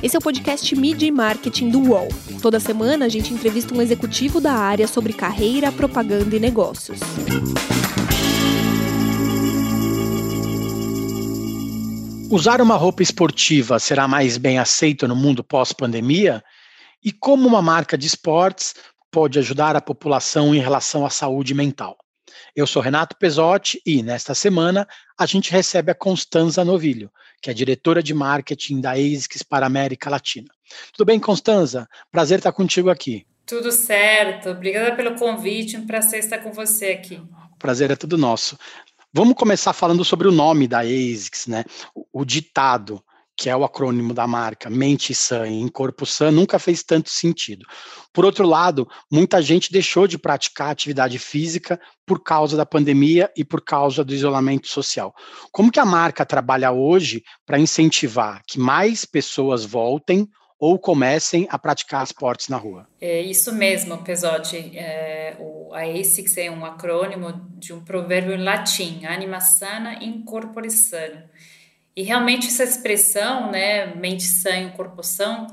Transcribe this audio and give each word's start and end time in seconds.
Esse 0.00 0.14
é 0.14 0.18
o 0.18 0.22
podcast 0.22 0.76
Mídia 0.76 1.08
e 1.08 1.10
Marketing 1.10 1.70
do 1.70 1.80
UOL. 1.80 2.06
Toda 2.40 2.60
semana 2.60 3.06
a 3.06 3.08
gente 3.08 3.34
entrevista 3.34 3.74
um 3.74 3.82
executivo 3.82 4.40
da 4.40 4.52
área 4.52 4.86
sobre 4.86 5.12
carreira, 5.12 5.72
propaganda 5.72 6.36
e 6.36 6.38
negócios. 6.38 7.00
Usar 12.30 12.60
uma 12.60 12.76
roupa 12.76 13.02
esportiva 13.02 13.80
será 13.80 14.06
mais 14.06 14.38
bem 14.38 14.60
aceito 14.60 15.08
no 15.08 15.16
mundo 15.16 15.42
pós-pandemia? 15.42 16.44
E 17.04 17.10
como 17.10 17.48
uma 17.48 17.60
marca 17.60 17.98
de 17.98 18.06
esportes 18.06 18.76
pode 19.10 19.36
ajudar 19.40 19.74
a 19.74 19.80
população 19.80 20.54
em 20.54 20.60
relação 20.60 21.04
à 21.04 21.10
saúde 21.10 21.54
mental? 21.54 21.98
Eu 22.54 22.68
sou 22.68 22.80
Renato 22.80 23.16
Pesotti 23.16 23.82
e, 23.84 24.00
nesta 24.00 24.32
semana, 24.32 24.86
a 25.18 25.26
gente 25.26 25.50
recebe 25.50 25.90
a 25.90 25.94
Constanza 25.94 26.64
Novilho, 26.64 27.10
que 27.40 27.50
é 27.50 27.54
diretora 27.54 28.02
de 28.02 28.12
marketing 28.14 28.80
da 28.80 28.92
ASICS 28.92 29.42
para 29.42 29.66
a 29.66 29.68
América 29.68 30.10
Latina. 30.10 30.48
Tudo 30.92 31.06
bem, 31.06 31.18
Constanza? 31.18 31.88
Prazer 32.10 32.38
estar 32.38 32.52
contigo 32.52 32.90
aqui. 32.90 33.26
Tudo 33.46 33.72
certo. 33.72 34.50
Obrigada 34.50 34.94
pelo 34.94 35.14
convite. 35.14 35.76
Um 35.76 35.86
prazer 35.86 36.20
estar 36.20 36.38
com 36.38 36.52
você 36.52 36.90
aqui. 36.90 37.16
O 37.16 37.58
prazer 37.58 37.90
é 37.90 37.96
tudo 37.96 38.18
nosso. 38.18 38.58
Vamos 39.12 39.34
começar 39.34 39.72
falando 39.72 40.04
sobre 40.04 40.28
o 40.28 40.32
nome 40.32 40.68
da 40.68 40.80
ASICS, 40.80 41.46
né? 41.46 41.64
O, 41.94 42.20
o 42.20 42.24
ditado, 42.24 43.02
que 43.38 43.48
é 43.48 43.56
o 43.56 43.62
acrônimo 43.62 44.12
da 44.12 44.26
marca, 44.26 44.68
mente 44.68 45.14
sã 45.14 45.46
em 45.46 45.68
corpo 45.68 46.04
sã, 46.04 46.28
nunca 46.28 46.58
fez 46.58 46.82
tanto 46.82 47.08
sentido. 47.08 47.64
Por 48.12 48.24
outro 48.24 48.44
lado, 48.44 48.88
muita 49.08 49.40
gente 49.40 49.70
deixou 49.70 50.08
de 50.08 50.18
praticar 50.18 50.70
atividade 50.70 51.20
física 51.20 51.80
por 52.04 52.20
causa 52.20 52.56
da 52.56 52.66
pandemia 52.66 53.30
e 53.36 53.44
por 53.44 53.62
causa 53.62 54.02
do 54.02 54.12
isolamento 54.12 54.66
social. 54.66 55.14
Como 55.52 55.70
que 55.70 55.78
a 55.78 55.84
marca 55.84 56.26
trabalha 56.26 56.72
hoje 56.72 57.22
para 57.46 57.60
incentivar 57.60 58.42
que 58.44 58.58
mais 58.58 59.04
pessoas 59.04 59.64
voltem 59.64 60.28
ou 60.58 60.76
comecem 60.76 61.46
a 61.48 61.56
praticar 61.56 62.02
esportes 62.02 62.48
na 62.48 62.56
rua. 62.56 62.88
É 63.00 63.20
isso 63.20 63.54
mesmo, 63.54 63.98
Pesotti. 63.98 64.76
É, 64.76 65.36
o, 65.38 65.72
a 65.72 65.82
ASICS 65.84 66.36
é 66.38 66.50
um 66.50 66.64
acrônimo 66.64 67.32
de 67.56 67.72
um 67.72 67.84
provérbio 67.84 68.34
em 68.34 68.42
latim, 68.42 69.04
anima 69.04 69.40
sana 69.40 70.02
in 70.02 70.24
corpore 70.24 70.68
sano. 70.68 71.22
E 71.98 72.02
realmente 72.04 72.46
essa 72.46 72.62
expressão, 72.62 73.50
né, 73.50 73.86
mente 73.96 74.22
sã 74.22 74.54
em 74.54 74.70
corpo 74.70 75.02
são, 75.02 75.48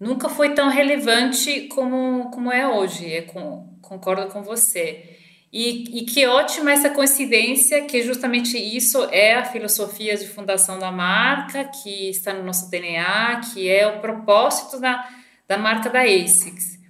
nunca 0.00 0.28
foi 0.28 0.52
tão 0.52 0.68
relevante 0.68 1.68
como, 1.68 2.28
como 2.32 2.50
é 2.50 2.66
hoje. 2.66 3.08
Eu 3.08 3.26
com, 3.26 3.78
concordo 3.80 4.26
com 4.26 4.42
você. 4.42 5.16
E, 5.52 6.00
e, 6.00 6.04
que 6.04 6.26
ótima 6.26 6.72
essa 6.72 6.90
coincidência, 6.90 7.84
que 7.84 8.02
justamente 8.02 8.58
isso 8.58 9.04
é 9.12 9.36
a 9.36 9.44
filosofia 9.44 10.16
de 10.16 10.26
fundação 10.26 10.76
da 10.76 10.90
marca, 10.90 11.66
que 11.66 12.10
está 12.10 12.32
no 12.32 12.42
nosso 12.42 12.68
DNA, 12.68 13.42
que 13.54 13.70
é 13.70 13.86
o 13.86 14.00
propósito 14.00 14.80
da, 14.80 15.08
da 15.46 15.56
marca 15.56 15.88
da 15.88 16.00
ASICS. 16.00 16.80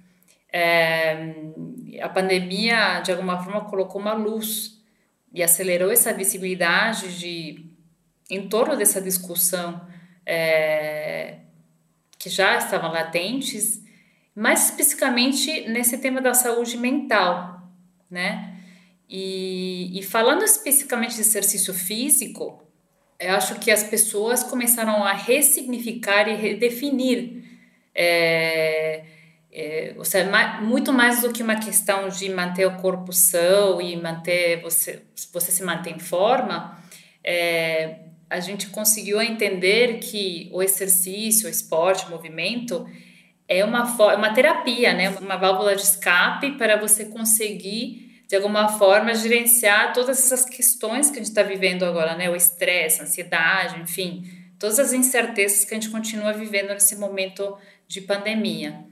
É, 0.51 1.35
a 2.01 2.09
pandemia, 2.09 2.99
de 3.01 3.11
alguma 3.11 3.43
forma, 3.43 3.61
colocou 3.65 4.01
uma 4.01 4.13
luz 4.13 4.81
e 5.31 5.43
acelerou 5.43 5.91
essa 5.91 6.11
visibilidade 6.11 7.19
de, 7.19 7.76
em 8.29 8.47
torno 8.47 8.75
dessa 8.75 9.01
discussão 9.01 9.87
é, 10.25 11.39
que 12.17 12.29
já 12.29 12.57
estavam 12.57 12.91
latentes, 12.91 13.81
mais 14.35 14.65
especificamente 14.65 15.67
nesse 15.69 15.97
tema 15.97 16.21
da 16.21 16.33
saúde 16.33 16.77
mental 16.77 17.57
né? 18.09 18.53
E, 19.09 19.97
e 19.97 20.03
falando 20.03 20.43
especificamente 20.43 21.15
de 21.15 21.21
exercício 21.21 21.73
físico, 21.73 22.63
eu 23.19 23.35
acho 23.35 23.55
que 23.55 23.71
as 23.71 23.83
pessoas 23.83 24.43
começaram 24.43 25.03
a 25.03 25.13
ressignificar 25.13 26.27
e 26.27 26.35
redefinir, 26.35 27.43
é, 27.95 29.03
é, 29.51 29.93
ou 29.97 30.05
seja, 30.05 30.29
mais, 30.29 30.61
muito 30.61 30.93
mais 30.93 31.21
do 31.21 31.31
que 31.31 31.41
uma 31.41 31.55
questão 31.55 32.09
de 32.09 32.29
manter 32.29 32.65
o 32.65 32.77
corpo 32.77 33.11
são 33.13 33.81
e 33.81 33.95
manter 33.95 34.61
você, 34.61 35.03
você 35.31 35.51
se 35.51 35.63
manter 35.63 35.95
em 35.95 35.99
forma, 35.99 36.77
é, 37.23 37.99
a 38.29 38.39
gente 38.39 38.67
conseguiu 38.67 39.21
entender 39.21 39.99
que 39.99 40.49
o 40.51 40.61
exercício, 40.61 41.47
o 41.47 41.49
esporte, 41.49 42.05
o 42.05 42.09
movimento 42.09 42.87
é 43.47 43.63
uma, 43.63 43.83
uma 44.15 44.33
terapia, 44.33 44.93
né? 44.93 45.09
uma 45.09 45.37
válvula 45.37 45.75
de 45.75 45.83
escape 45.83 46.51
para 46.57 46.75
você 46.75 47.05
conseguir, 47.05 48.21
de 48.27 48.35
alguma 48.35 48.67
forma, 48.67 49.15
gerenciar 49.15 49.93
todas 49.93 50.19
essas 50.19 50.43
questões 50.43 51.09
que 51.09 51.15
a 51.15 51.19
gente 51.19 51.29
está 51.29 51.43
vivendo 51.43 51.83
agora, 51.83 52.15
né? 52.15 52.29
o 52.29 52.35
estresse, 52.35 52.99
a 52.99 53.03
ansiedade, 53.03 53.79
enfim, 53.79 54.29
todas 54.59 54.77
as 54.77 54.91
incertezas 54.91 55.63
que 55.63 55.73
a 55.73 55.79
gente 55.79 55.89
continua 55.89 56.33
vivendo 56.33 56.69
nesse 56.69 56.97
momento 56.97 57.57
de 57.87 58.01
pandemia. 58.01 58.83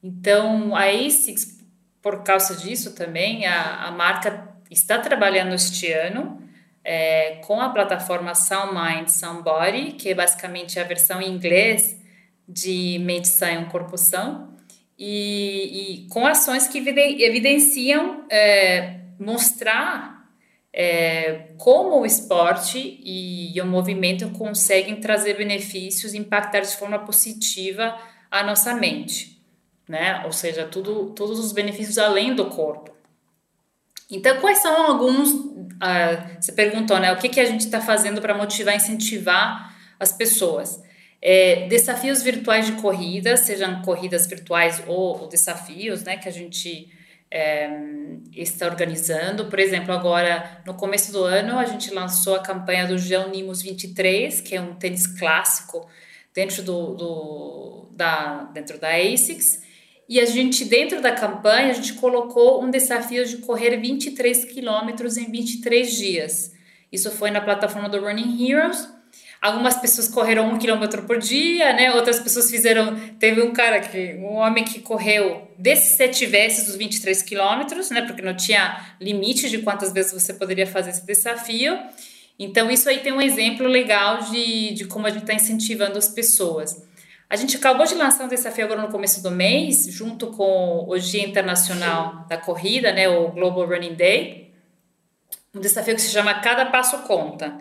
Então, 0.00 0.76
a 0.76 0.84
ASICS, 0.84 1.58
por 2.00 2.22
causa 2.22 2.54
disso 2.54 2.94
também, 2.94 3.46
a, 3.46 3.86
a 3.86 3.90
marca 3.90 4.54
está 4.70 4.98
trabalhando 4.98 5.54
este 5.54 5.90
ano 5.90 6.43
é, 6.84 7.36
com 7.46 7.60
a 7.60 7.70
plataforma 7.70 8.34
Sound 8.34 8.74
Mind, 8.74 9.08
Sound 9.08 9.42
Body, 9.42 9.92
que 9.92 10.10
é 10.10 10.14
basicamente 10.14 10.78
a 10.78 10.84
versão 10.84 11.20
em 11.20 11.32
inglês 11.32 11.98
de 12.46 12.98
mente 13.00 13.28
sã 13.28 13.50
e 13.52 13.64
corpo 13.66 13.96
são, 13.96 14.52
e, 14.98 16.04
e 16.04 16.08
com 16.08 16.26
ações 16.26 16.68
que 16.68 16.78
evidenciam 16.78 18.26
é, 18.30 19.00
mostrar 19.18 20.28
é, 20.72 21.48
como 21.56 22.00
o 22.00 22.06
esporte 22.06 22.78
e, 22.78 23.56
e, 23.56 23.60
o 23.60 23.66
movimento 23.66 24.28
conseguem 24.30 24.96
trazer 25.00 25.36
benefícios, 25.36 26.14
impactar 26.14 26.60
de 26.60 26.76
forma 26.76 26.98
positiva 26.98 27.96
a 28.30 28.42
nossa 28.42 28.74
mente, 28.74 29.40
né? 29.88 30.22
Ou 30.24 30.32
seja, 30.32 30.66
tudo, 30.66 31.10
todos 31.10 31.38
os 31.38 31.52
benefícios 31.52 31.96
além 31.96 32.34
do 32.34 32.46
corpo. 32.46 32.93
Então, 34.10 34.40
quais 34.40 34.58
são 34.58 34.86
alguns? 34.86 35.30
Uh, 35.30 36.40
você 36.40 36.52
perguntou, 36.52 36.98
né? 36.98 37.12
O 37.12 37.16
que, 37.16 37.28
que 37.28 37.40
a 37.40 37.44
gente 37.44 37.62
está 37.62 37.80
fazendo 37.80 38.20
para 38.20 38.34
motivar, 38.34 38.74
incentivar 38.76 39.74
as 39.98 40.12
pessoas? 40.12 40.82
É, 41.26 41.66
desafios 41.68 42.22
virtuais 42.22 42.66
de 42.66 42.72
corrida, 42.72 43.34
sejam 43.36 43.80
corridas 43.80 44.26
virtuais 44.26 44.82
ou, 44.86 45.22
ou 45.22 45.26
desafios, 45.26 46.02
né, 46.02 46.18
que 46.18 46.28
a 46.28 46.32
gente 46.32 46.92
é, 47.30 47.68
está 48.32 48.66
organizando. 48.66 49.46
Por 49.46 49.58
exemplo, 49.58 49.92
agora 49.92 50.62
no 50.66 50.74
começo 50.74 51.10
do 51.10 51.24
ano 51.24 51.58
a 51.58 51.64
gente 51.64 51.92
lançou 51.92 52.36
a 52.36 52.42
campanha 52.42 52.86
do 52.86 52.98
Geonimos 52.98 53.62
23, 53.62 54.40
que 54.42 54.54
é 54.54 54.60
um 54.60 54.74
tênis 54.74 55.06
clássico 55.06 55.88
dentro 56.34 56.62
do, 56.62 56.94
do 56.94 57.88
da 57.92 58.44
dentro 58.52 58.78
da 58.78 58.90
ASICS. 58.90 59.63
E 60.08 60.20
a 60.20 60.24
gente 60.24 60.64
dentro 60.64 61.00
da 61.00 61.12
campanha 61.12 61.70
a 61.70 61.74
gente 61.74 61.94
colocou 61.94 62.62
um 62.62 62.70
desafio 62.70 63.24
de 63.26 63.38
correr 63.38 63.76
23 63.76 64.44
quilômetros 64.44 65.16
em 65.16 65.30
23 65.30 65.92
dias. 65.92 66.52
Isso 66.92 67.10
foi 67.10 67.30
na 67.30 67.40
plataforma 67.40 67.88
do 67.88 68.00
Running 68.00 68.50
Heroes 68.50 68.88
Algumas 69.44 69.76
pessoas 69.76 70.08
correram 70.08 70.48
um 70.54 70.58
quilômetro 70.58 71.02
por 71.02 71.18
dia, 71.18 71.74
né? 71.74 71.92
Outras 71.92 72.18
pessoas 72.18 72.50
fizeram. 72.50 72.98
Teve 73.18 73.42
um 73.42 73.52
cara 73.52 73.78
que, 73.78 74.14
um 74.14 74.36
homem 74.36 74.64
que 74.64 74.80
correu 74.80 75.46
desses 75.58 75.98
sete 75.98 76.24
vezes 76.24 76.66
os 76.66 76.76
23 76.76 77.20
quilômetros, 77.20 77.90
né? 77.90 78.00
Porque 78.00 78.22
não 78.22 78.34
tinha 78.34 78.82
limite 78.98 79.50
de 79.50 79.58
quantas 79.58 79.92
vezes 79.92 80.14
você 80.14 80.32
poderia 80.32 80.66
fazer 80.66 80.92
esse 80.92 81.04
desafio. 81.04 81.78
Então, 82.38 82.70
isso 82.70 82.88
aí 82.88 83.00
tem 83.00 83.12
um 83.12 83.20
exemplo 83.20 83.66
legal 83.66 84.22
de, 84.22 84.72
de 84.72 84.86
como 84.86 85.06
a 85.06 85.10
gente 85.10 85.24
está 85.24 85.34
incentivando 85.34 85.98
as 85.98 86.08
pessoas. 86.08 86.82
A 87.34 87.36
gente 87.36 87.56
acabou 87.56 87.84
de 87.84 87.96
lançar 87.96 88.26
um 88.26 88.28
desafio 88.28 88.64
agora 88.64 88.80
no 88.80 88.92
começo 88.92 89.20
do 89.20 89.28
mês, 89.28 89.86
junto 89.90 90.28
com 90.28 90.86
o 90.88 90.96
Dia 90.96 91.26
Internacional 91.26 92.24
da 92.28 92.36
Corrida, 92.36 92.92
né? 92.92 93.08
O 93.08 93.32
Global 93.32 93.66
Running 93.66 93.94
Day. 93.94 94.54
Um 95.52 95.58
desafio 95.58 95.96
que 95.96 96.00
se 96.00 96.12
chama 96.12 96.32
Cada 96.34 96.66
Passo 96.66 96.98
Conta. 96.98 97.58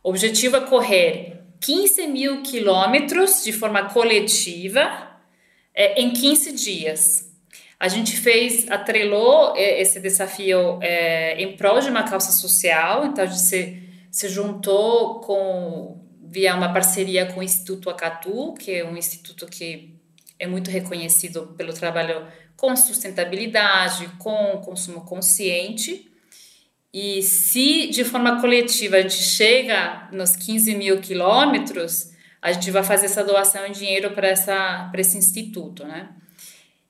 O 0.00 0.10
objetivo 0.10 0.58
é 0.58 0.60
correr 0.60 1.40
15 1.58 2.06
mil 2.06 2.42
quilômetros 2.42 3.42
de 3.42 3.52
forma 3.52 3.88
coletiva 3.88 4.88
é, 5.74 6.00
em 6.00 6.12
15 6.12 6.52
dias. 6.52 7.32
A 7.80 7.88
gente 7.88 8.16
fez, 8.16 8.70
atrelou 8.70 9.56
é, 9.56 9.80
esse 9.82 9.98
desafio 9.98 10.78
é, 10.80 11.34
em 11.42 11.56
prol 11.56 11.80
de 11.80 11.90
uma 11.90 12.04
causa 12.04 12.30
social, 12.30 13.06
então 13.06 13.24
a 13.24 13.26
gente 13.26 13.40
se, 13.40 13.82
se 14.08 14.28
juntou 14.28 15.18
com, 15.18 15.99
via 16.30 16.54
uma 16.54 16.72
parceria 16.72 17.26
com 17.26 17.40
o 17.40 17.42
Instituto 17.42 17.90
Acatu, 17.90 18.54
que 18.54 18.70
é 18.70 18.84
um 18.84 18.96
instituto 18.96 19.46
que 19.46 19.94
é 20.38 20.46
muito 20.46 20.70
reconhecido 20.70 21.54
pelo 21.56 21.72
trabalho 21.72 22.24
com 22.56 22.76
sustentabilidade, 22.76 24.08
com 24.18 24.60
consumo 24.64 25.00
consciente. 25.00 26.08
E 26.92 27.22
se 27.22 27.88
de 27.88 28.04
forma 28.04 28.40
coletiva 28.40 28.96
a 28.96 29.02
gente 29.02 29.22
chega 29.22 30.08
nos 30.12 30.36
15 30.36 30.74
mil 30.76 31.00
quilômetros, 31.00 32.10
a 32.40 32.52
gente 32.52 32.70
vai 32.70 32.84
fazer 32.84 33.06
essa 33.06 33.24
doação 33.24 33.66
em 33.66 33.72
dinheiro 33.72 34.12
para 34.12 34.30
esse 34.30 35.18
instituto, 35.18 35.84
né? 35.84 36.10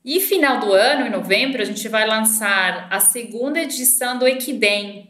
E 0.05 0.21
final 0.21 0.61
do 0.61 0.73
ano, 0.73 1.07
em 1.07 1.11
novembro, 1.11 1.61
a 1.61 1.65
gente 1.65 1.87
vai 1.89 2.07
lançar 2.07 2.89
a 2.91 3.01
segunda 3.01 3.61
edição 3.61 4.19
do 4.19 4.27
Equidem. 4.27 5.10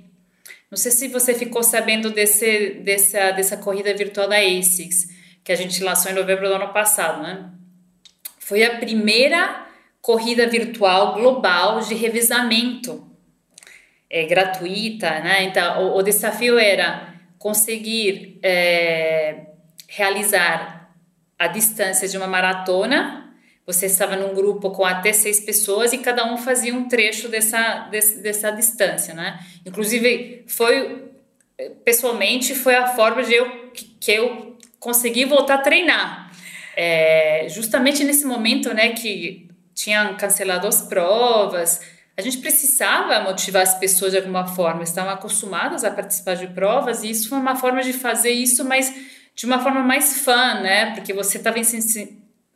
Não 0.70 0.76
sei 0.76 0.92
se 0.92 1.08
você 1.08 1.34
ficou 1.34 1.62
sabendo 1.62 2.10
desse, 2.10 2.80
dessa, 2.84 3.32
dessa 3.32 3.56
corrida 3.56 3.92
virtual 3.92 4.28
da 4.28 4.36
ASICS, 4.36 5.08
que 5.42 5.50
a 5.50 5.56
gente 5.56 5.82
lançou 5.82 6.12
em 6.12 6.14
novembro 6.14 6.48
do 6.48 6.54
ano 6.54 6.72
passado, 6.72 7.22
né? 7.22 7.50
Foi 8.38 8.62
a 8.62 8.78
primeira 8.78 9.66
corrida 10.00 10.46
virtual 10.46 11.14
global 11.14 11.80
de 11.80 11.94
revezamento 11.94 13.10
é, 14.08 14.24
gratuita, 14.24 15.08
né? 15.20 15.44
Então, 15.44 15.88
o, 15.88 15.98
o 15.98 16.02
desafio 16.02 16.58
era 16.58 17.14
conseguir 17.38 18.38
é, 18.42 19.46
realizar 19.88 20.92
a 21.38 21.46
distância 21.46 22.06
de 22.06 22.16
uma 22.16 22.26
maratona. 22.26 23.19
Você 23.72 23.86
estava 23.86 24.16
num 24.16 24.34
grupo 24.34 24.70
com 24.70 24.84
até 24.84 25.12
seis 25.12 25.40
pessoas 25.40 25.92
e 25.92 25.98
cada 25.98 26.32
um 26.32 26.36
fazia 26.36 26.74
um 26.74 26.88
trecho 26.88 27.28
dessa, 27.28 27.88
desse, 27.90 28.20
dessa 28.20 28.50
distância, 28.50 29.14
né? 29.14 29.38
Inclusive, 29.64 30.44
foi 30.46 31.08
pessoalmente 31.84 32.54
foi 32.54 32.74
a 32.74 32.86
forma 32.88 33.22
de 33.22 33.34
eu 33.34 33.70
que 34.00 34.10
eu 34.10 34.56
consegui 34.78 35.24
voltar 35.24 35.56
a 35.56 35.58
treinar. 35.58 36.32
É, 36.74 37.46
justamente 37.50 38.02
nesse 38.02 38.24
momento, 38.24 38.72
né, 38.72 38.90
que 38.90 39.48
tinham 39.74 40.16
cancelado 40.16 40.66
as 40.66 40.82
provas, 40.82 41.80
a 42.16 42.22
gente 42.22 42.38
precisava 42.38 43.20
motivar 43.20 43.62
as 43.62 43.78
pessoas 43.78 44.12
de 44.12 44.18
alguma 44.18 44.46
forma, 44.46 44.82
estavam 44.82 45.12
acostumadas 45.12 45.84
a 45.84 45.90
participar 45.90 46.34
de 46.34 46.46
provas 46.48 47.02
e 47.02 47.10
isso 47.10 47.28
foi 47.28 47.38
uma 47.38 47.56
forma 47.56 47.82
de 47.82 47.92
fazer 47.92 48.30
isso, 48.30 48.64
mas 48.64 48.92
de 49.34 49.46
uma 49.46 49.58
forma 49.58 49.80
mais 49.80 50.22
fã, 50.22 50.60
né? 50.60 50.94
Porque 50.94 51.12
você 51.12 51.38
estava 51.38 51.58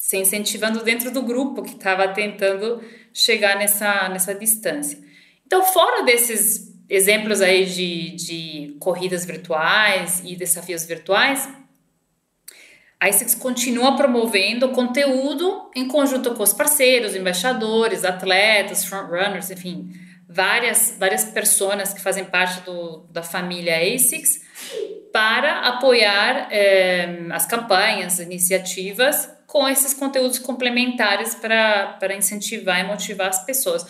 se 0.05 0.19
incentivando 0.19 0.85
dentro 0.85 1.11
do 1.11 1.23
grupo 1.23 1.63
que 1.63 1.71
estava 1.71 2.07
tentando 2.09 2.85
chegar 3.11 3.57
nessa, 3.57 4.07
nessa 4.11 4.35
distância. 4.35 4.99
Então, 5.47 5.65
fora 5.65 6.05
desses 6.05 6.77
exemplos 6.91 7.41
aí 7.41 7.65
de, 7.65 8.11
de 8.11 8.77
corridas 8.81 9.25
virtuais 9.25 10.21
e 10.23 10.37
desafios 10.37 10.85
virtuais, 10.85 11.49
a 13.01 13.09
ISIX 13.09 13.35
continua 13.37 13.97
promovendo 13.97 14.69
conteúdo 14.73 15.71
em 15.75 15.89
conjunto 15.89 16.35
com 16.35 16.43
os 16.43 16.53
parceiros, 16.53 17.17
embaixadores, 17.17 18.05
atletas, 18.05 18.85
frontrunners, 18.85 19.51
enfim, 19.51 19.91
várias, 20.29 20.97
várias 20.99 21.25
pessoas 21.25 21.95
que 21.95 22.03
fazem 22.03 22.27
parte 22.27 22.61
do, 22.61 23.07
da 23.11 23.23
família 23.23 23.79
ASICS 23.79 24.43
para 25.15 25.61
apoiar 25.61 26.49
eh, 26.51 27.29
as 27.31 27.47
campanhas, 27.47 28.19
iniciativas 28.19 29.31
com 29.47 29.69
esses 29.69 29.95
conteúdos 29.95 30.41
complementares 30.41 31.37
para 31.37 32.17
incentivar 32.17 32.81
e 32.81 32.83
motivar 32.83 33.29
as 33.29 33.47
pessoas. 33.47 33.87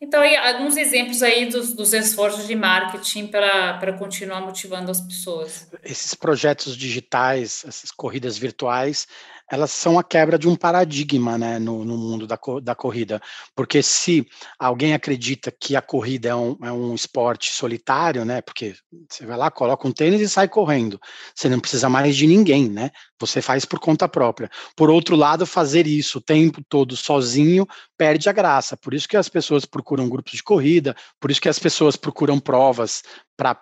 Então, 0.00 0.22
aí, 0.22 0.36
alguns 0.36 0.76
exemplos 0.76 1.20
aí 1.20 1.46
dos, 1.46 1.74
dos 1.74 1.92
esforços 1.92 2.46
de 2.46 2.54
marketing 2.54 3.26
para 3.26 3.92
continuar 3.98 4.40
motivando 4.40 4.92
as 4.92 5.00
pessoas. 5.00 5.68
Esses 5.82 6.14
projetos 6.14 6.76
digitais, 6.76 7.64
essas 7.66 7.90
corridas 7.90 8.38
virtuais, 8.38 9.08
elas 9.50 9.70
são 9.70 9.98
a 9.98 10.04
quebra 10.04 10.38
de 10.38 10.48
um 10.48 10.54
paradigma 10.54 11.38
né, 11.38 11.58
no, 11.58 11.84
no 11.84 11.96
mundo 11.96 12.26
da, 12.26 12.38
da 12.62 12.74
corrida. 12.74 13.20
Porque 13.54 13.82
se 13.82 14.26
alguém 14.58 14.94
acredita 14.94 15.50
que 15.50 15.74
a 15.74 15.82
corrida 15.82 16.28
é 16.28 16.34
um, 16.34 16.56
é 16.62 16.72
um 16.72 16.94
esporte 16.94 17.52
solitário, 17.52 18.24
né? 18.24 18.40
Porque 18.40 18.74
você 19.08 19.24
vai 19.24 19.36
lá, 19.36 19.50
coloca 19.50 19.86
um 19.86 19.92
tênis 19.92 20.20
e 20.20 20.28
sai 20.28 20.48
correndo. 20.48 21.00
Você 21.34 21.48
não 21.48 21.60
precisa 21.60 21.88
mais 21.88 22.16
de 22.16 22.26
ninguém, 22.26 22.68
né? 22.68 22.90
Você 23.20 23.40
faz 23.40 23.64
por 23.64 23.80
conta 23.80 24.08
própria. 24.08 24.50
Por 24.76 24.90
outro 24.90 25.16
lado, 25.16 25.46
fazer 25.46 25.86
isso 25.86 26.18
o 26.18 26.22
tempo 26.22 26.62
todo 26.68 26.96
sozinho 26.96 27.66
perde 27.96 28.28
a 28.28 28.32
graça. 28.32 28.76
Por 28.76 28.94
isso 28.94 29.08
que 29.08 29.16
as 29.16 29.28
pessoas 29.28 29.64
procuram 29.64 30.08
grupos 30.08 30.32
de 30.32 30.42
corrida, 30.42 30.94
por 31.18 31.30
isso 31.30 31.40
que 31.40 31.48
as 31.48 31.58
pessoas 31.58 31.96
procuram 31.96 32.38
provas 32.38 33.02
para 33.38 33.56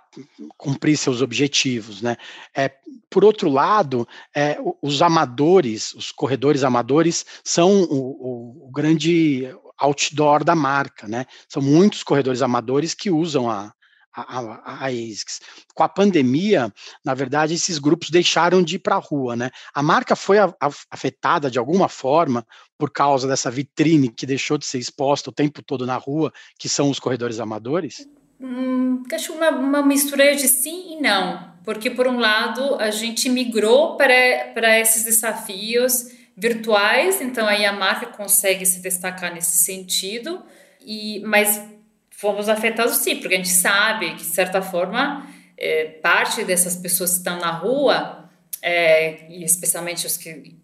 cumprir 0.56 0.96
seus 0.96 1.20
objetivos, 1.20 2.00
né? 2.00 2.16
É, 2.56 2.72
por 3.10 3.22
outro 3.26 3.50
lado, 3.50 4.08
é, 4.34 4.56
os 4.80 5.02
amadores, 5.02 5.92
os 5.92 6.10
corredores 6.10 6.64
amadores, 6.64 7.26
são 7.44 7.82
o, 7.82 7.94
o, 7.94 8.68
o, 8.68 8.70
grande 8.70 9.54
outdoor 9.78 10.42
da 10.42 10.54
marca, 10.54 11.06
né? 11.06 11.26
São 11.46 11.60
muitos 11.60 12.02
corredores 12.02 12.40
amadores 12.40 12.94
que 12.94 13.10
usam 13.10 13.50
a, 13.50 13.70
a, 14.14 14.38
a, 14.38 14.62
a 14.64 14.86
ASICS. 14.86 15.42
Com 15.74 15.82
a 15.82 15.88
pandemia, 15.90 16.72
na 17.04 17.12
verdade, 17.12 17.52
esses 17.52 17.78
grupos 17.78 18.08
deixaram 18.08 18.62
de 18.62 18.76
ir 18.76 18.78
para 18.78 18.96
a 18.96 18.98
rua, 19.00 19.36
né? 19.36 19.50
A 19.74 19.82
marca 19.82 20.16
foi 20.16 20.38
a, 20.38 20.54
afetada 20.90 21.50
de 21.50 21.58
alguma 21.58 21.86
forma 21.86 22.46
por 22.78 22.90
causa 22.90 23.28
dessa 23.28 23.50
vitrine 23.50 24.08
que 24.08 24.24
deixou 24.24 24.56
de 24.56 24.64
ser 24.64 24.78
exposta 24.78 25.28
o 25.28 25.34
tempo 25.34 25.62
todo 25.62 25.84
na 25.84 25.98
rua, 25.98 26.32
que 26.58 26.66
são 26.66 26.88
os 26.88 26.98
corredores 26.98 27.40
amadores? 27.40 28.06
Hum, 28.40 29.02
acho 29.12 29.32
uma, 29.32 29.50
uma 29.50 29.82
mistura 29.82 30.34
de 30.34 30.46
sim 30.46 30.94
e 30.94 31.00
não, 31.00 31.52
porque 31.64 31.90
por 31.90 32.06
um 32.06 32.18
lado 32.18 32.76
a 32.76 32.90
gente 32.90 33.28
migrou 33.28 33.96
para, 33.96 34.52
para 34.52 34.78
esses 34.78 35.04
desafios 35.04 36.10
virtuais, 36.36 37.20
então 37.22 37.46
aí 37.46 37.64
a 37.64 37.72
marca 37.72 38.06
consegue 38.06 38.66
se 38.66 38.80
destacar 38.80 39.32
nesse 39.32 39.56
sentido, 39.56 40.42
e 40.84 41.20
mas 41.20 41.62
fomos 42.10 42.48
afetados 42.48 42.96
sim, 42.98 43.16
porque 43.16 43.34
a 43.34 43.38
gente 43.38 43.48
sabe 43.48 44.10
que 44.10 44.16
de 44.16 44.24
certa 44.24 44.60
forma 44.60 45.26
é, 45.56 45.84
parte 46.02 46.44
dessas 46.44 46.76
pessoas 46.76 47.12
que 47.12 47.16
estão 47.18 47.38
na 47.38 47.50
rua, 47.50 48.28
é, 48.60 49.26
e 49.30 49.42
especialmente 49.42 50.06
os 50.06 50.18
que 50.18 50.56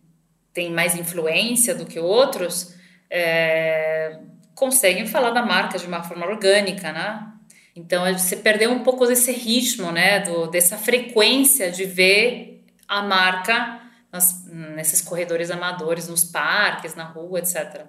têm 0.52 0.70
mais 0.70 0.94
influência 0.94 1.74
do 1.74 1.86
que 1.86 1.98
outros, 1.98 2.74
é, 3.08 4.18
conseguem 4.54 5.06
falar 5.06 5.30
da 5.30 5.42
marca 5.42 5.78
de 5.78 5.86
uma 5.86 6.02
forma 6.02 6.26
orgânica, 6.26 6.92
né? 6.92 7.31
Então 7.74 8.04
você 8.12 8.36
perdeu 8.36 8.70
um 8.70 8.80
pouco 8.80 9.06
desse 9.06 9.32
ritmo, 9.32 9.90
né, 9.90 10.20
do, 10.20 10.46
dessa 10.48 10.76
frequência 10.76 11.70
de 11.70 11.84
ver 11.84 12.64
a 12.86 13.02
marca 13.02 13.80
nas, 14.12 14.46
nesses 14.46 15.00
corredores 15.00 15.50
amadores, 15.50 16.08
nos 16.08 16.22
parques, 16.22 16.94
na 16.94 17.04
rua, 17.04 17.38
etc. 17.38 17.86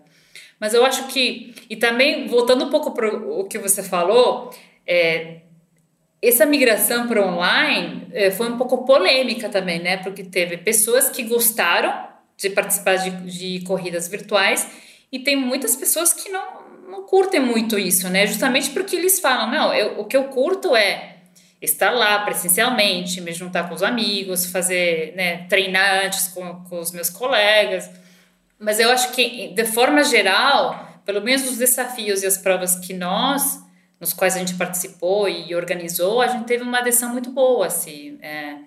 Mas 0.60 0.74
eu 0.74 0.86
acho 0.86 1.08
que, 1.08 1.54
e 1.70 1.76
também 1.76 2.28
voltando 2.28 2.66
um 2.66 2.70
pouco 2.70 2.92
para 2.92 3.14
o 3.14 3.44
que 3.44 3.60
você 3.60 3.84
falou, 3.84 4.54
é, 4.88 5.42
essa 6.22 6.46
migração 6.46 7.06
para 7.06 7.26
online 7.26 8.08
é, 8.14 8.32
foi 8.32 8.50
um 8.50 8.58
pouco 8.58 8.86
polêmica 8.86 9.50
também, 9.50 9.80
né? 9.80 9.98
Porque 9.98 10.24
teve 10.24 10.56
pessoas 10.58 11.10
que 11.10 11.24
gostaram 11.24 12.08
de 12.38 12.50
participar 12.50 12.96
de, 12.96 13.10
de 13.10 13.66
corridas 13.66 14.08
virtuais 14.08 14.66
e 15.12 15.20
tem 15.20 15.36
muitas 15.36 15.76
pessoas 15.76 16.14
que 16.14 16.30
não, 16.30 16.63
não 16.94 17.04
curtem 17.08 17.40
muito 17.40 17.78
isso, 17.78 18.08
né? 18.10 18.28
Justamente 18.28 18.70
porque 18.70 18.96
eles 18.96 19.20
falam, 19.20 19.52
não, 19.52 19.74
eu, 19.74 20.00
o 20.00 20.06
que 20.06 20.16
eu 20.16 20.26
curto 20.26 20.76
é 20.76 21.18
estar 21.62 21.92
lá 21.92 22.20
presencialmente, 22.20 23.22
me 23.22 23.32
juntar 23.32 23.68
com 23.68 23.74
os 23.74 23.82
amigos, 23.82 24.46
fazer, 24.46 25.14
né, 25.16 25.48
treinar 25.48 26.06
antes 26.06 26.28
com, 26.28 26.64
com 26.66 26.80
os 26.80 26.92
meus 26.92 27.10
colegas. 27.10 27.90
Mas 28.60 28.80
eu 28.80 28.92
acho 28.92 29.12
que, 29.12 29.48
de 29.50 29.66
forma 29.66 30.04
geral, 30.04 31.02
pelo 31.06 31.22
menos 31.22 31.50
os 31.50 31.58
desafios 31.58 32.22
e 32.22 32.28
as 32.28 32.38
provas 32.38 32.76
que 32.76 32.94
nós, 32.94 33.60
nos 34.00 34.14
quais 34.14 34.36
a 34.36 34.40
gente 34.40 34.56
participou 34.56 35.28
e 35.30 35.56
organizou, 35.56 36.22
a 36.22 36.28
gente 36.28 36.46
teve 36.46 36.64
uma 36.64 36.80
adesão 36.80 37.12
muito 37.12 37.32
boa, 37.32 37.68
assim. 37.68 38.20
É. 38.22 38.58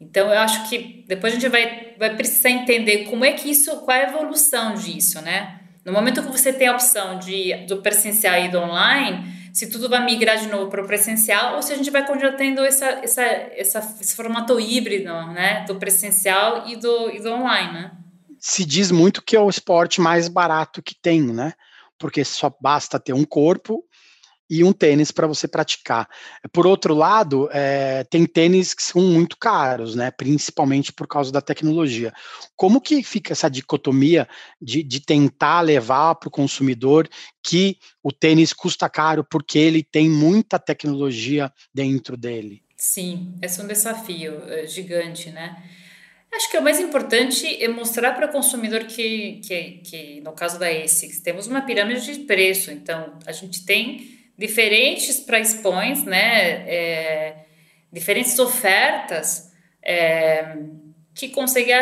Então, 0.00 0.32
eu 0.32 0.38
acho 0.38 0.68
que 0.68 1.04
depois 1.06 1.34
a 1.34 1.36
gente 1.36 1.48
vai, 1.50 1.94
vai 1.98 2.16
precisar 2.16 2.48
entender 2.48 3.04
como 3.04 3.24
é 3.24 3.32
que 3.32 3.50
isso, 3.50 3.76
qual 3.80 3.96
é 3.96 4.06
a 4.06 4.08
evolução 4.08 4.74
disso, 4.74 5.20
né? 5.20 5.59
No 5.84 5.92
momento 5.92 6.22
que 6.22 6.30
você 6.30 6.52
tem 6.52 6.68
a 6.68 6.72
opção 6.72 7.18
de, 7.18 7.66
do 7.66 7.78
presencial 7.78 8.38
e 8.38 8.48
do 8.48 8.58
online, 8.58 9.50
se 9.52 9.68
tudo 9.68 9.88
vai 9.88 10.04
migrar 10.04 10.38
de 10.38 10.46
novo 10.46 10.70
para 10.70 10.82
o 10.82 10.86
presencial 10.86 11.56
ou 11.56 11.62
se 11.62 11.72
a 11.72 11.76
gente 11.76 11.90
vai 11.90 12.06
continuar 12.06 12.32
tendo 12.32 12.60
essa, 12.62 12.86
essa, 13.02 13.22
essa, 13.22 13.96
esse 14.00 14.14
formato 14.14 14.60
híbrido, 14.60 15.12
né? 15.32 15.64
Do 15.66 15.76
presencial 15.76 16.68
e 16.68 16.76
do, 16.76 17.10
e 17.10 17.20
do 17.20 17.32
online, 17.32 17.72
né? 17.72 17.92
Se 18.38 18.64
diz 18.64 18.90
muito 18.90 19.22
que 19.22 19.36
é 19.36 19.40
o 19.40 19.50
esporte 19.50 20.00
mais 20.00 20.28
barato 20.28 20.82
que 20.82 20.94
tem, 20.94 21.22
né? 21.22 21.54
Porque 21.98 22.24
só 22.24 22.54
basta 22.60 22.98
ter 22.98 23.12
um 23.12 23.24
corpo 23.24 23.84
e 24.50 24.64
um 24.64 24.72
tênis 24.72 25.12
para 25.12 25.28
você 25.28 25.46
praticar. 25.46 26.08
Por 26.52 26.66
outro 26.66 26.92
lado, 26.92 27.48
é, 27.52 28.02
tem 28.04 28.26
tênis 28.26 28.74
que 28.74 28.82
são 28.82 29.00
muito 29.00 29.36
caros, 29.38 29.94
né? 29.94 30.10
Principalmente 30.10 30.92
por 30.92 31.06
causa 31.06 31.30
da 31.30 31.40
tecnologia. 31.40 32.12
Como 32.56 32.80
que 32.80 33.00
fica 33.04 33.32
essa 33.32 33.48
dicotomia 33.48 34.28
de, 34.60 34.82
de 34.82 35.00
tentar 35.00 35.60
levar 35.60 36.16
para 36.16 36.28
o 36.28 36.32
consumidor 36.32 37.08
que 37.42 37.78
o 38.02 38.10
tênis 38.10 38.52
custa 38.52 38.88
caro 38.88 39.24
porque 39.24 39.58
ele 39.58 39.84
tem 39.84 40.10
muita 40.10 40.58
tecnologia 40.58 41.52
dentro 41.72 42.16
dele? 42.16 42.64
Sim, 42.76 43.34
esse 43.40 43.60
é 43.60 43.64
um 43.64 43.68
desafio 43.68 44.42
é, 44.48 44.66
gigante, 44.66 45.30
né? 45.30 45.62
Acho 46.32 46.50
que 46.50 46.58
o 46.58 46.62
mais 46.62 46.80
importante 46.80 47.62
é 47.62 47.68
mostrar 47.68 48.12
para 48.12 48.26
o 48.26 48.32
consumidor 48.32 48.84
que, 48.84 49.40
que, 49.44 49.80
que, 49.84 50.20
no 50.20 50.32
caso 50.32 50.58
da 50.58 50.68
ASICS, 50.68 51.20
temos 51.20 51.46
uma 51.46 51.60
pirâmide 51.60 52.14
de 52.14 52.20
preço. 52.20 52.70
Então, 52.70 53.18
a 53.26 53.32
gente 53.32 53.64
tem 53.64 54.19
diferentes 54.40 55.20
price 55.20 55.58
points, 55.58 56.02
né? 56.04 56.66
É, 56.66 57.36
diferentes 57.92 58.38
ofertas 58.38 59.52
é, 59.84 60.56
que 61.14 61.28
conseguem 61.28 61.74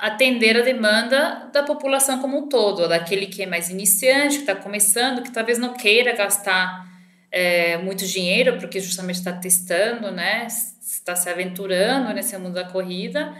atender 0.00 0.56
a 0.56 0.60
demanda 0.60 1.50
da 1.52 1.64
população 1.64 2.20
como 2.20 2.38
um 2.38 2.48
todo, 2.48 2.86
daquele 2.86 3.26
que 3.26 3.42
é 3.42 3.46
mais 3.46 3.68
iniciante, 3.68 4.36
que 4.36 4.42
está 4.42 4.54
começando, 4.54 5.22
que 5.22 5.32
talvez 5.32 5.58
não 5.58 5.74
queira 5.74 6.14
gastar 6.14 6.86
é, 7.32 7.78
muito 7.78 8.06
dinheiro, 8.06 8.58
porque 8.58 8.78
justamente 8.78 9.16
está 9.16 9.32
testando, 9.32 10.12
né? 10.12 10.46
Está 10.46 11.16
se 11.16 11.28
aventurando 11.28 12.14
nesse 12.14 12.38
mundo 12.38 12.54
da 12.54 12.64
corrida. 12.64 13.34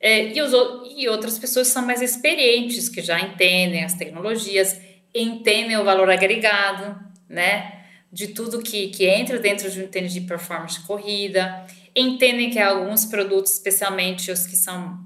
É, 0.00 0.32
e, 0.32 0.42
os, 0.42 0.52
e 0.96 1.08
outras 1.08 1.38
pessoas 1.38 1.68
são 1.68 1.86
mais 1.86 2.02
experientes, 2.02 2.88
que 2.88 3.00
já 3.00 3.20
entendem 3.20 3.84
as 3.84 3.94
tecnologias, 3.94 4.80
entendem 5.14 5.76
o 5.76 5.84
valor 5.84 6.10
agregado, 6.10 6.98
né? 7.28 7.75
De 8.16 8.28
tudo 8.28 8.62
que, 8.62 8.88
que 8.88 9.04
entra 9.04 9.38
dentro 9.38 9.70
de 9.70 9.82
um 9.82 9.88
tênis 9.88 10.10
de 10.10 10.22
performance 10.22 10.80
de 10.80 10.86
corrida, 10.86 11.66
entendem 11.94 12.48
que 12.48 12.58
alguns 12.58 13.04
produtos, 13.04 13.52
especialmente 13.52 14.30
os 14.30 14.46
que 14.46 14.56
são, 14.56 14.98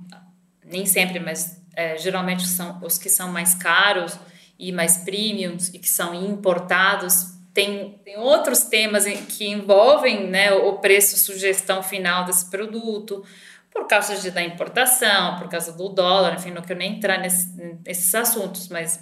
nem 0.64 0.86
sempre, 0.86 1.18
mas 1.18 1.60
é, 1.74 1.98
geralmente 1.98 2.46
são 2.46 2.80
os 2.84 2.98
que 2.98 3.08
são 3.08 3.32
mais 3.32 3.52
caros 3.52 4.16
e 4.56 4.70
mais 4.70 4.98
premiums 4.98 5.74
e 5.74 5.80
que 5.80 5.88
são 5.88 6.14
importados, 6.14 7.32
tem, 7.52 7.98
tem 8.04 8.16
outros 8.16 8.60
temas 8.62 9.06
que 9.36 9.48
envolvem 9.48 10.28
né, 10.28 10.52
o 10.52 10.74
preço, 10.74 11.18
sugestão 11.18 11.82
final 11.82 12.24
desse 12.24 12.48
produto, 12.48 13.24
por 13.72 13.88
causa 13.88 14.14
de, 14.18 14.30
da 14.30 14.40
importação, 14.40 15.36
por 15.36 15.48
causa 15.48 15.72
do 15.72 15.88
dólar, 15.88 16.34
enfim, 16.34 16.52
não 16.52 16.62
quero 16.62 16.78
nem 16.78 16.94
entrar 16.94 17.18
nesse, 17.18 17.52
nesses 17.84 18.14
assuntos, 18.14 18.68
mas 18.68 19.00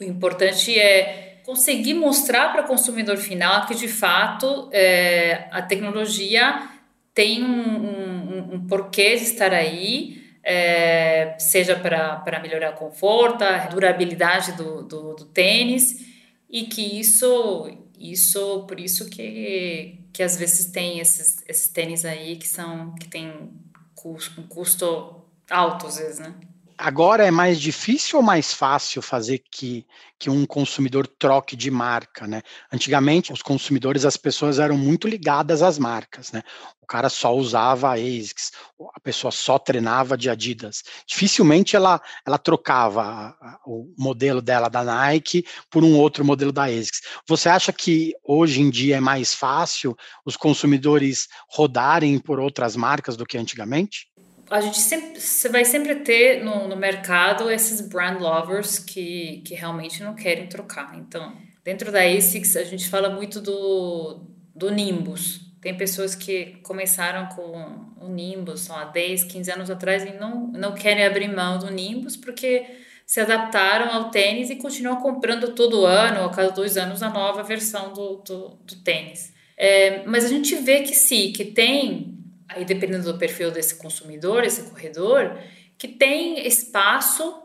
o 0.00 0.02
importante 0.02 0.76
é 0.76 1.35
conseguir 1.46 1.94
mostrar 1.94 2.52
para 2.52 2.64
o 2.64 2.66
consumidor 2.66 3.16
final 3.16 3.66
que, 3.66 3.74
de 3.76 3.86
fato, 3.86 4.68
é, 4.72 5.46
a 5.52 5.62
tecnologia 5.62 6.68
tem 7.14 7.42
um, 7.44 7.86
um, 7.86 8.54
um, 8.54 8.66
porquê 8.66 9.14
de 9.16 9.22
estar 9.22 9.54
aí, 9.54 10.24
é, 10.42 11.36
seja 11.38 11.76
para 11.76 12.40
melhorar 12.40 12.72
o 12.72 12.76
conforto, 12.76 13.44
a 13.44 13.66
durabilidade 13.66 14.52
do, 14.52 14.82
do, 14.82 15.14
do 15.14 15.24
tênis, 15.26 16.04
e 16.50 16.64
que 16.64 16.98
isso, 16.98 17.70
isso 17.96 18.64
por 18.66 18.80
isso 18.80 19.08
que, 19.08 20.00
que 20.12 20.24
às 20.24 20.36
vezes 20.36 20.66
tem 20.66 20.98
esses, 20.98 21.44
esses 21.46 21.68
tênis 21.68 22.04
aí 22.04 22.36
que 22.36 22.48
são 22.48 22.92
que 22.96 23.08
tem 23.08 23.52
custo, 23.94 24.40
um 24.40 24.46
custo 24.48 25.22
alto 25.48 25.86
às 25.86 25.98
vezes, 25.98 26.18
né? 26.18 26.34
Agora 26.78 27.24
é 27.24 27.30
mais 27.30 27.60
difícil 27.60 28.18
ou 28.18 28.22
mais 28.24 28.52
fácil 28.52 29.00
fazer 29.00 29.42
que, 29.50 29.86
que 30.18 30.28
um 30.28 30.44
consumidor 30.44 31.06
troque 31.06 31.56
de 31.56 31.70
marca, 31.70 32.26
né? 32.26 32.42
Antigamente, 32.70 33.32
os 33.32 33.40
consumidores, 33.40 34.04
as 34.04 34.16
pessoas 34.16 34.58
eram 34.58 34.76
muito 34.76 35.08
ligadas 35.08 35.62
às 35.62 35.78
marcas, 35.78 36.32
né? 36.32 36.42
O 36.82 36.86
cara 36.86 37.08
só 37.08 37.34
usava 37.34 37.94
ASICS, 37.94 38.52
a 38.94 39.00
pessoa 39.00 39.30
só 39.30 39.58
treinava 39.58 40.16
de 40.16 40.28
Adidas. 40.28 40.82
Dificilmente 41.06 41.74
ela, 41.74 42.00
ela 42.26 42.38
trocava 42.38 43.34
o 43.64 43.92
modelo 43.98 44.42
dela 44.42 44.68
da 44.68 44.84
Nike 44.84 45.44
por 45.70 45.82
um 45.82 45.96
outro 45.96 46.24
modelo 46.24 46.52
da 46.52 46.64
ASICS. 46.64 47.00
Você 47.26 47.48
acha 47.48 47.72
que 47.72 48.14
hoje 48.22 48.60
em 48.60 48.70
dia 48.70 48.96
é 48.96 49.00
mais 49.00 49.34
fácil 49.34 49.96
os 50.24 50.36
consumidores 50.36 51.26
rodarem 51.48 52.18
por 52.18 52.38
outras 52.38 52.76
marcas 52.76 53.16
do 53.16 53.24
que 53.24 53.38
antigamente? 53.38 54.08
A 54.50 54.60
gente 54.60 54.78
sempre, 54.78 55.20
você 55.20 55.48
vai 55.48 55.64
sempre 55.64 55.96
ter 55.96 56.44
no, 56.44 56.68
no 56.68 56.76
mercado 56.76 57.50
esses 57.50 57.80
brand 57.80 58.20
lovers 58.20 58.78
que, 58.78 59.42
que 59.44 59.54
realmente 59.54 60.02
não 60.02 60.14
querem 60.14 60.46
trocar. 60.46 60.96
Então, 60.96 61.36
dentro 61.64 61.90
da 61.90 62.02
ASICS, 62.02 62.56
a 62.56 62.64
gente 62.64 62.88
fala 62.88 63.10
muito 63.10 63.40
do, 63.40 64.20
do 64.54 64.70
Nimbus. 64.70 65.40
Tem 65.60 65.76
pessoas 65.76 66.14
que 66.14 66.58
começaram 66.62 67.26
com 67.26 67.86
o 68.00 68.08
Nimbus 68.08 68.70
há 68.70 68.84
10, 68.84 69.24
15 69.24 69.50
anos 69.50 69.70
atrás 69.70 70.04
e 70.04 70.12
não, 70.12 70.46
não 70.48 70.74
querem 70.74 71.04
abrir 71.04 71.28
mão 71.28 71.58
do 71.58 71.70
Nimbus 71.70 72.16
porque 72.16 72.64
se 73.04 73.20
adaptaram 73.20 73.92
ao 73.92 74.10
tênis 74.10 74.50
e 74.50 74.56
continuam 74.56 74.96
comprando 74.96 75.54
todo 75.54 75.84
ano, 75.84 76.24
a 76.24 76.30
cada 76.30 76.50
dois 76.50 76.76
anos, 76.76 77.02
a 77.02 77.10
nova 77.10 77.42
versão 77.42 77.92
do, 77.92 78.16
do, 78.16 78.48
do 78.64 78.76
tênis. 78.84 79.32
É, 79.56 80.04
mas 80.04 80.24
a 80.24 80.28
gente 80.28 80.54
vê 80.56 80.82
que 80.82 80.94
sim, 80.94 81.32
que 81.32 81.44
tem 81.44 82.15
aí 82.48 82.64
dependendo 82.64 83.12
do 83.12 83.18
perfil 83.18 83.50
desse 83.50 83.76
consumidor, 83.76 84.44
esse 84.44 84.62
corredor, 84.70 85.38
que 85.78 85.88
tem 85.88 86.46
espaço 86.46 87.42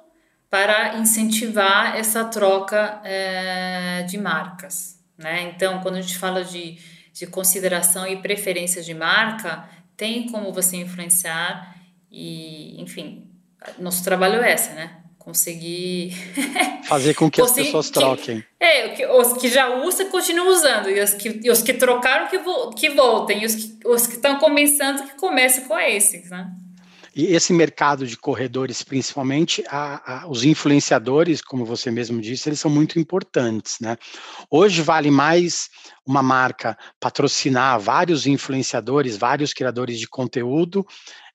para 0.50 0.98
incentivar 0.98 1.96
essa 1.98 2.26
troca 2.26 3.02
é, 3.04 4.04
de 4.04 4.18
marcas. 4.18 5.00
Né? 5.18 5.44
Então, 5.44 5.80
quando 5.82 5.96
a 5.96 6.02
gente 6.02 6.18
fala 6.18 6.44
de, 6.44 6.78
de 7.14 7.26
consideração 7.28 8.06
e 8.06 8.22
preferência 8.22 8.82
de 8.82 8.94
marca, 8.94 9.68
tem 9.96 10.28
como 10.30 10.52
você 10.52 10.78
influenciar 10.78 11.76
e, 12.12 12.82
enfim, 12.82 13.30
nosso 13.80 14.04
trabalho 14.04 14.42
é 14.42 14.54
esse, 14.54 14.72
né? 14.72 15.01
Conseguir 15.24 16.14
fazer 16.88 17.14
com 17.14 17.30
que 17.30 17.42
as 17.42 17.52
pessoas 17.52 17.90
troquem. 17.90 18.44
é, 18.60 19.08
os 19.20 19.34
que 19.34 19.48
já 19.48 19.84
usam 19.84 20.10
continuam 20.10 20.50
usando 20.50 20.90
e 20.90 21.02
os 21.02 21.14
que, 21.14 21.40
e 21.44 21.50
os 21.50 21.62
que 21.62 21.74
trocaram 21.74 22.28
que, 22.28 22.38
vo, 22.40 22.72
que 22.72 22.90
voltem 22.90 23.44
e 23.44 23.46
os 23.46 23.56
que 23.56 23.72
os 23.86 24.08
que 24.08 24.16
estão 24.16 24.38
começando 24.38 25.04
que 25.08 25.16
comecem 25.16 25.66
com 25.66 25.76
ASICS, 25.76 26.30
né? 26.30 26.52
E 27.14 27.26
esse 27.36 27.52
mercado 27.52 28.08
de 28.08 28.16
corredores, 28.16 28.84
principalmente, 28.84 29.62
a, 29.68 30.24
a, 30.24 30.28
os 30.30 30.46
influenciadores, 30.46 31.42
como 31.42 31.66
você 31.66 31.92
mesmo 31.92 32.22
disse, 32.22 32.48
eles 32.48 32.60
são 32.60 32.72
muito 32.72 32.98
importantes, 32.98 33.80
né? 33.82 33.98
Hoje 34.50 34.82
vale 34.82 35.12
mais 35.12 35.70
uma 36.06 36.24
marca 36.24 36.78
patrocinar 37.02 37.78
vários 37.82 38.26
influenciadores, 38.26 39.18
vários 39.18 39.54
criadores 39.54 40.00
de 40.00 40.08
conteúdo, 40.08 40.86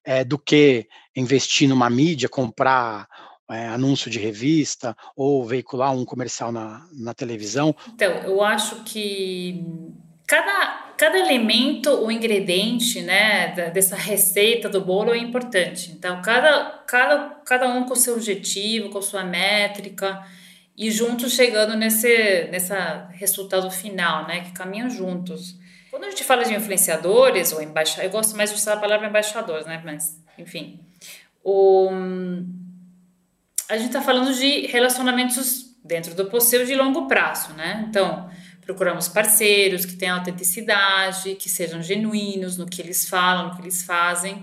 é, 0.02 0.24
do 0.24 0.38
que 0.38 0.88
investir 1.14 1.68
numa 1.68 1.90
mídia, 1.90 2.28
comprar 2.28 3.06
é, 3.50 3.66
anúncio 3.66 4.10
de 4.10 4.18
revista 4.18 4.96
ou 5.16 5.44
veicular 5.44 5.92
um 5.92 6.04
comercial 6.04 6.50
na, 6.50 6.86
na 6.92 7.14
televisão? 7.14 7.74
Então, 7.94 8.10
eu 8.24 8.42
acho 8.42 8.82
que 8.84 9.64
cada, 10.26 10.92
cada 10.96 11.18
elemento, 11.18 11.90
o 11.90 12.10
ingrediente 12.10 13.00
né, 13.02 13.70
dessa 13.70 13.96
receita 13.96 14.68
do 14.68 14.80
bolo 14.80 15.14
é 15.14 15.18
importante. 15.18 15.92
Então, 15.92 16.20
cada, 16.22 16.82
cada, 16.86 17.40
cada 17.44 17.68
um 17.68 17.84
com 17.84 17.94
seu 17.94 18.14
objetivo, 18.14 18.90
com 18.90 19.00
sua 19.00 19.24
métrica 19.24 20.24
e 20.76 20.90
juntos 20.90 21.32
chegando 21.32 21.74
nesse 21.74 22.48
nessa 22.50 23.08
resultado 23.12 23.70
final, 23.70 24.26
né, 24.26 24.40
que 24.40 24.52
caminham 24.52 24.90
juntos. 24.90 25.56
Quando 25.90 26.04
a 26.04 26.10
gente 26.10 26.24
fala 26.24 26.44
de 26.44 26.54
influenciadores 26.54 27.52
ou 27.52 27.62
embaixadores, 27.62 28.04
eu 28.04 28.10
gosto 28.10 28.36
mais 28.36 28.50
de 28.50 28.56
usar 28.56 28.74
a 28.74 28.76
palavra 28.76 29.08
embaixadores, 29.08 29.64
né, 29.64 29.80
mas 29.84 30.20
enfim, 30.36 30.80
o 31.42 31.88
a 33.68 33.76
gente 33.76 33.88
está 33.88 34.02
falando 34.02 34.32
de 34.34 34.66
relacionamentos 34.66 35.74
dentro 35.84 36.14
do 36.14 36.26
possível 36.26 36.66
de 36.66 36.74
longo 36.74 37.06
prazo, 37.06 37.52
né? 37.54 37.86
Então, 37.88 38.28
procuramos 38.62 39.08
parceiros 39.08 39.84
que 39.84 39.96
tenham 39.96 40.18
autenticidade, 40.18 41.36
que 41.36 41.48
sejam 41.48 41.82
genuínos 41.82 42.56
no 42.56 42.66
que 42.66 42.82
eles 42.82 43.08
falam, 43.08 43.48
no 43.48 43.56
que 43.56 43.62
eles 43.62 43.82
fazem 43.82 44.42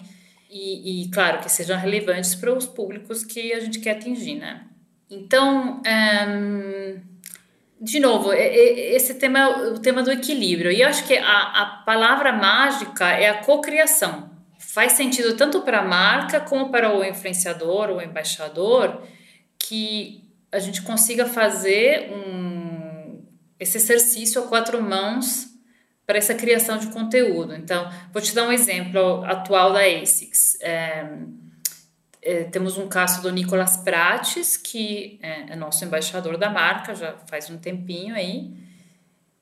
e, 0.50 1.04
e 1.04 1.10
claro, 1.10 1.40
que 1.40 1.52
sejam 1.52 1.78
relevantes 1.78 2.36
para 2.36 2.54
os 2.54 2.66
públicos 2.66 3.24
que 3.24 3.54
a 3.54 3.60
gente 3.60 3.80
quer 3.80 3.98
atingir, 3.98 4.36
né? 4.36 4.64
Então, 5.10 5.82
um, 6.28 7.02
de 7.82 8.00
novo, 8.00 8.32
esse 8.34 9.16
tema 9.16 9.40
é 9.40 9.48
o 9.48 9.80
tema 9.80 10.02
do 10.02 10.12
equilíbrio. 10.12 10.72
E 10.72 10.82
eu 10.82 10.88
acho 10.88 11.06
que 11.06 11.18
a, 11.18 11.62
a 11.62 11.66
palavra 11.86 12.32
mágica 12.32 13.10
é 13.10 13.30
a 13.30 13.44
cocriação 13.44 14.33
faz 14.74 14.94
sentido 14.94 15.38
tanto 15.38 15.62
para 15.62 15.82
a 15.82 15.88
marca 15.88 16.40
como 16.40 16.72
para 16.72 16.92
o 16.92 17.06
influenciador 17.06 17.92
ou 17.92 18.02
embaixador 18.02 19.04
que 19.60 20.28
a 20.52 20.58
gente 20.58 20.82
consiga 20.82 21.28
fazer 21.28 22.12
um, 22.12 23.24
esse 23.60 23.78
exercício 23.78 24.42
a 24.44 24.48
quatro 24.48 24.82
mãos 24.82 25.48
para 26.08 26.18
essa 26.18 26.34
criação 26.34 26.80
de 26.80 26.88
conteúdo. 26.88 27.54
Então, 27.54 27.88
vou 28.12 28.20
te 28.20 28.34
dar 28.34 28.48
um 28.48 28.52
exemplo 28.52 29.24
atual 29.26 29.72
da 29.72 29.82
ASICS. 29.82 30.58
É, 30.60 31.06
é, 32.20 32.44
temos 32.46 32.76
um 32.76 32.88
caso 32.88 33.22
do 33.22 33.32
Nicolas 33.32 33.78
Prates, 33.78 34.58
que 34.58 35.20
é, 35.22 35.54
é 35.54 35.56
nosso 35.56 35.86
embaixador 35.86 36.36
da 36.36 36.50
marca, 36.50 36.96
já 36.96 37.16
faz 37.28 37.48
um 37.48 37.60
tempinho 37.60 38.16
aí. 38.16 38.52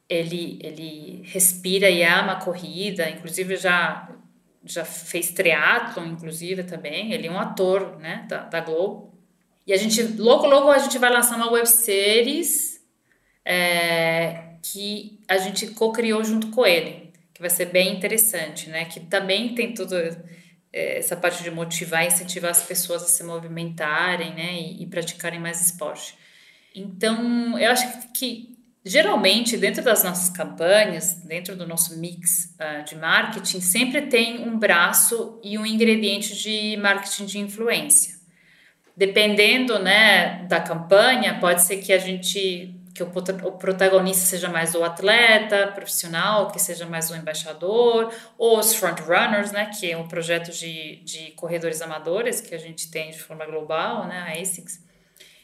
Ele, 0.09 0.59
ele 0.61 1.21
respira 1.23 1.89
e 1.89 2.03
ama 2.03 2.33
a 2.33 2.41
corrida, 2.41 3.09
inclusive 3.09 3.55
já 3.55 4.09
já 4.63 4.85
fez 4.85 5.31
triatlon, 5.31 6.05
inclusive, 6.05 6.63
também. 6.63 7.11
Ele 7.11 7.27
é 7.27 7.31
um 7.31 7.39
ator, 7.39 7.97
né, 7.99 8.25
da, 8.27 8.43
da 8.43 8.59
Globo. 8.59 9.13
E 9.65 9.73
a 9.73 9.77
gente, 9.77 10.01
logo, 10.03 10.47
logo 10.47 10.69
a 10.69 10.79
gente 10.79 10.97
vai 10.97 11.11
lançar 11.11 11.35
uma 11.35 11.51
websérie 11.51 12.41
é, 13.45 14.55
que 14.61 15.19
a 15.27 15.37
gente 15.37 15.67
co-criou 15.67 16.23
junto 16.23 16.47
com 16.49 16.65
ele, 16.65 17.11
que 17.33 17.41
vai 17.41 17.49
ser 17.49 17.65
bem 17.65 17.95
interessante, 17.95 18.69
né, 18.69 18.85
que 18.85 18.99
também 18.99 19.55
tem 19.55 19.73
tudo 19.73 19.95
é, 19.95 20.97
essa 20.97 21.15
parte 21.15 21.43
de 21.43 21.51
motivar 21.51 22.03
e 22.03 22.07
incentivar 22.07 22.51
as 22.51 22.63
pessoas 22.63 23.03
a 23.03 23.07
se 23.07 23.23
movimentarem, 23.23 24.33
né, 24.33 24.53
e, 24.53 24.83
e 24.83 24.85
praticarem 24.87 25.39
mais 25.39 25.61
esporte. 25.61 26.15
Então, 26.73 27.57
eu 27.59 27.71
acho 27.71 28.11
que 28.13 28.50
Geralmente, 28.83 29.57
dentro 29.57 29.83
das 29.83 30.03
nossas 30.03 30.29
campanhas, 30.35 31.13
dentro 31.23 31.55
do 31.55 31.67
nosso 31.67 31.99
mix 31.99 32.55
uh, 32.59 32.83
de 32.83 32.95
marketing, 32.95 33.61
sempre 33.61 34.07
tem 34.07 34.39
um 34.47 34.57
braço 34.57 35.39
e 35.43 35.55
um 35.57 35.65
ingrediente 35.65 36.35
de 36.35 36.75
marketing 36.77 37.25
de 37.25 37.39
influência. 37.39 38.15
Dependendo 38.97 39.77
né, 39.77 40.45
da 40.45 40.59
campanha, 40.59 41.37
pode 41.39 41.61
ser 41.61 41.77
que 41.77 41.93
a 41.93 41.99
gente 41.99 42.75
que 42.93 43.01
o, 43.03 43.51
protagonista 43.53 44.25
seja 44.25 44.49
mais 44.49 44.75
o 44.75 44.83
atleta 44.83 45.67
profissional, 45.67 46.51
que 46.51 46.59
seja 46.59 46.85
mais 46.85 47.09
o 47.09 47.15
embaixador, 47.15 48.13
ou 48.37 48.59
os 48.59 48.75
frontrunners, 48.75 49.51
né, 49.51 49.71
que 49.79 49.89
é 49.89 49.97
um 49.97 50.07
projeto 50.07 50.51
de, 50.51 50.97
de 50.97 51.31
corredores 51.31 51.81
amadores 51.81 52.41
que 52.41 52.53
a 52.53 52.57
gente 52.57 52.91
tem 52.91 53.11
de 53.11 53.19
forma 53.19 53.45
global, 53.45 54.07
né, 54.07 54.25
a 54.27 54.41
ASICS. 54.41 54.83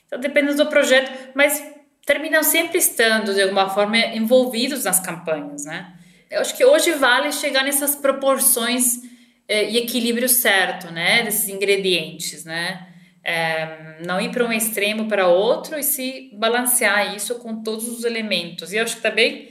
Então, 0.06 0.20
depende 0.20 0.54
do 0.56 0.66
projeto, 0.68 1.12
mas 1.34 1.62
terminam 2.08 2.42
sempre 2.42 2.78
estando, 2.78 3.34
de 3.34 3.42
alguma 3.42 3.70
forma, 3.70 3.98
envolvidos 3.98 4.86
nas 4.86 5.00
campanhas, 5.00 5.66
né. 5.66 5.94
Eu 6.32 6.42
acho 6.42 6.56
que 6.56 6.64
hoje 6.64 6.94
vale 6.94 7.32
chegar 7.34 7.64
nessas 7.64 7.96
proporções 7.96 9.02
eh, 9.48 9.70
e 9.72 9.78
equilíbrio 9.78 10.30
certo, 10.30 10.92
né, 10.92 11.22
desses 11.24 11.50
ingredientes, 11.50 12.46
né, 12.46 12.88
é, 13.24 13.98
não 14.06 14.22
ir 14.22 14.32
para 14.32 14.46
um 14.46 14.54
extremo 14.54 15.10
para 15.10 15.28
outro 15.28 15.78
e 15.78 15.84
se 15.84 16.32
balancear 16.34 17.14
isso 17.14 17.36
com 17.36 17.62
todos 17.62 17.86
os 17.90 18.06
elementos. 18.06 18.72
E 18.72 18.78
eu 18.78 18.84
acho 18.84 18.96
que 18.96 19.02
também 19.02 19.50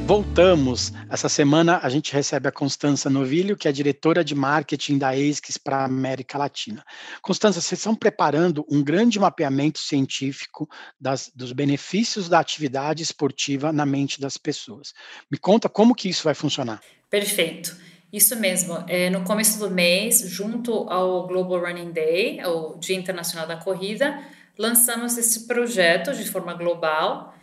Voltamos. 0.07 0.93
Essa 1.09 1.29
semana 1.29 1.81
a 1.83 1.89
gente 1.89 2.13
recebe 2.13 2.49
a 2.49 2.53
Constança 2.53 3.11
Novilho, 3.11 3.57
que 3.57 3.67
é 3.67 3.73
diretora 3.73 4.23
de 4.23 4.35
marketing 4.35 4.99
da 4.99 5.11
ASICS 5.11 5.57
para 5.57 5.79
a 5.79 5.85
América 5.85 6.39
Latina. 6.39 6.85
Constança, 7.21 7.61
vocês 7.61 7.81
estão 7.81 7.97
preparando 7.97 8.65
um 8.71 8.81
grande 8.83 9.19
mapeamento 9.19 9.81
científico 9.81 10.69
das, 11.01 11.33
dos 11.35 11.53
benefícios 11.53 12.29
da 12.29 12.39
atividade 12.39 13.03
esportiva 13.03 13.73
na 13.73 13.87
mente 13.87 14.21
das 14.21 14.37
pessoas. 14.37 14.93
Me 15.31 15.39
conta 15.39 15.69
como 15.69 15.95
que 15.95 16.09
isso 16.09 16.25
vai 16.25 16.35
funcionar. 16.35 16.81
Perfeito. 17.11 17.92
Isso 18.13 18.37
mesmo. 18.37 18.85
É, 18.89 19.09
no 19.09 19.25
começo 19.25 19.59
do 19.59 19.71
mês, 19.71 20.21
junto 20.29 20.87
ao 20.91 21.27
Global 21.27 21.61
Running 21.61 21.93
Day, 21.93 22.45
o 22.45 22.77
Dia 22.79 22.97
Internacional 22.97 23.47
da 23.47 23.57
Corrida, 23.57 24.23
lançamos 24.59 25.17
esse 25.17 25.47
projeto 25.47 26.13
de 26.13 26.29
forma 26.29 26.53
global 26.53 27.35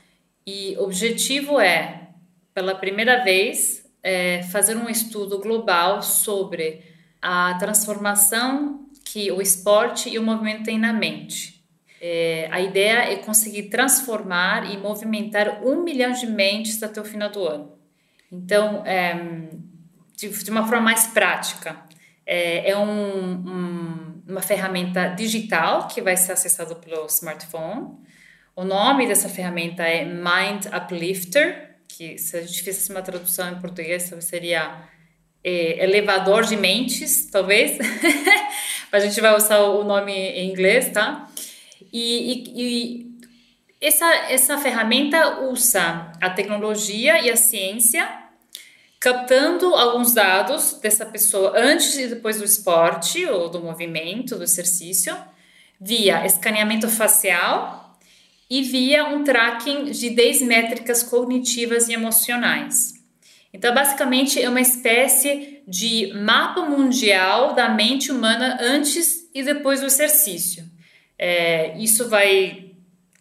e 0.45 0.75
o 0.77 0.83
objetivo 0.83 1.59
é, 1.59 2.09
pela 2.53 2.75
primeira 2.75 3.23
vez, 3.23 3.83
é, 4.03 4.43
fazer 4.43 4.77
um 4.77 4.87
estudo 4.87 5.39
global 5.39 6.03
sobre 6.03 6.83
a 7.19 7.55
transformação 7.55 8.85
que 9.03 9.31
o 9.31 9.41
esporte 9.41 10.07
e 10.09 10.19
o 10.19 10.23
movimento 10.23 10.65
têm 10.65 10.77
na 10.77 10.93
mente. 10.93 11.63
É, 11.99 12.47
a 12.51 12.61
ideia 12.61 13.11
é 13.11 13.15
conseguir 13.17 13.63
transformar 13.63 14.71
e 14.71 14.77
movimentar 14.77 15.65
um 15.65 15.83
milhão 15.83 16.11
de 16.11 16.27
mentes 16.27 16.81
até 16.83 17.01
o 17.01 17.05
final 17.05 17.29
do 17.29 17.43
ano. 17.45 17.73
Então, 18.31 18.85
é, 18.85 19.49
de, 20.19 20.29
de 20.43 20.51
uma 20.51 20.67
forma 20.67 20.81
mais 20.81 21.07
prática. 21.07 21.77
É, 22.25 22.71
é 22.71 22.77
um, 22.77 23.31
um, 23.31 24.23
uma 24.27 24.41
ferramenta 24.41 25.07
digital 25.07 25.87
que 25.87 26.01
vai 26.01 26.17
ser 26.17 26.33
acessada 26.33 26.75
pelo 26.75 27.05
smartphone. 27.05 27.97
O 28.55 28.63
nome 28.63 29.07
dessa 29.07 29.29
ferramenta 29.29 29.83
é 29.83 30.03
Mind 30.03 30.65
Uplifter, 30.65 31.77
que 31.87 32.17
se 32.17 32.37
a 32.37 32.41
gente 32.41 32.61
fizesse 32.61 32.91
uma 32.91 33.01
tradução 33.01 33.49
em 33.49 33.59
português 33.59 34.13
seria 34.19 34.83
é, 35.43 35.83
elevador 35.83 36.43
de 36.43 36.57
mentes, 36.57 37.25
talvez. 37.31 37.79
a 38.91 38.99
gente 38.99 39.19
vai 39.21 39.35
usar 39.35 39.59
o 39.59 39.83
nome 39.83 40.11
em 40.11 40.51
inglês, 40.51 40.91
tá? 40.91 41.27
E, 41.91 42.53
e, 42.53 42.61
e 42.61 43.87
essa, 43.87 44.05
essa 44.29 44.57
ferramenta 44.57 45.39
usa 45.41 46.11
a 46.21 46.29
tecnologia 46.29 47.21
e 47.21 47.29
a 47.29 47.37
ciência 47.37 48.28
captando 48.99 49.73
alguns 49.75 50.13
dados 50.13 50.73
dessa 50.81 51.05
pessoa 51.05 51.53
antes 51.55 51.97
e 51.97 52.07
depois 52.07 52.37
do 52.37 52.43
esporte 52.43 53.25
ou 53.25 53.49
do 53.49 53.61
movimento, 53.61 54.35
do 54.35 54.43
exercício, 54.43 55.15
via 55.79 56.25
escaneamento 56.25 56.89
facial 56.89 57.97
e 58.49 58.61
via 58.61 59.05
um 59.05 59.23
tracking 59.23 59.85
de 59.91 60.09
10 60.09 60.41
métricas 60.41 61.01
cognitivas 61.03 61.87
e 61.87 61.93
emocionais. 61.93 62.93
Então, 63.53 63.73
basicamente, 63.73 64.41
é 64.41 64.49
uma 64.49 64.61
espécie 64.61 65.61
de 65.67 66.11
mapa 66.13 66.61
mundial 66.61 67.53
da 67.53 67.69
mente 67.69 68.11
humana 68.11 68.57
antes 68.59 69.29
e 69.33 69.41
depois 69.41 69.79
do 69.79 69.85
exercício. 69.85 70.65
É, 71.17 71.77
isso 71.77 72.09
vai 72.09 72.71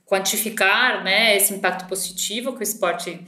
quantificar 0.05 1.05
né, 1.05 1.37
esse 1.37 1.53
impacto 1.53 1.87
positivo 1.87 2.53
que 2.55 2.61
o 2.61 2.63
esporte 2.63 3.21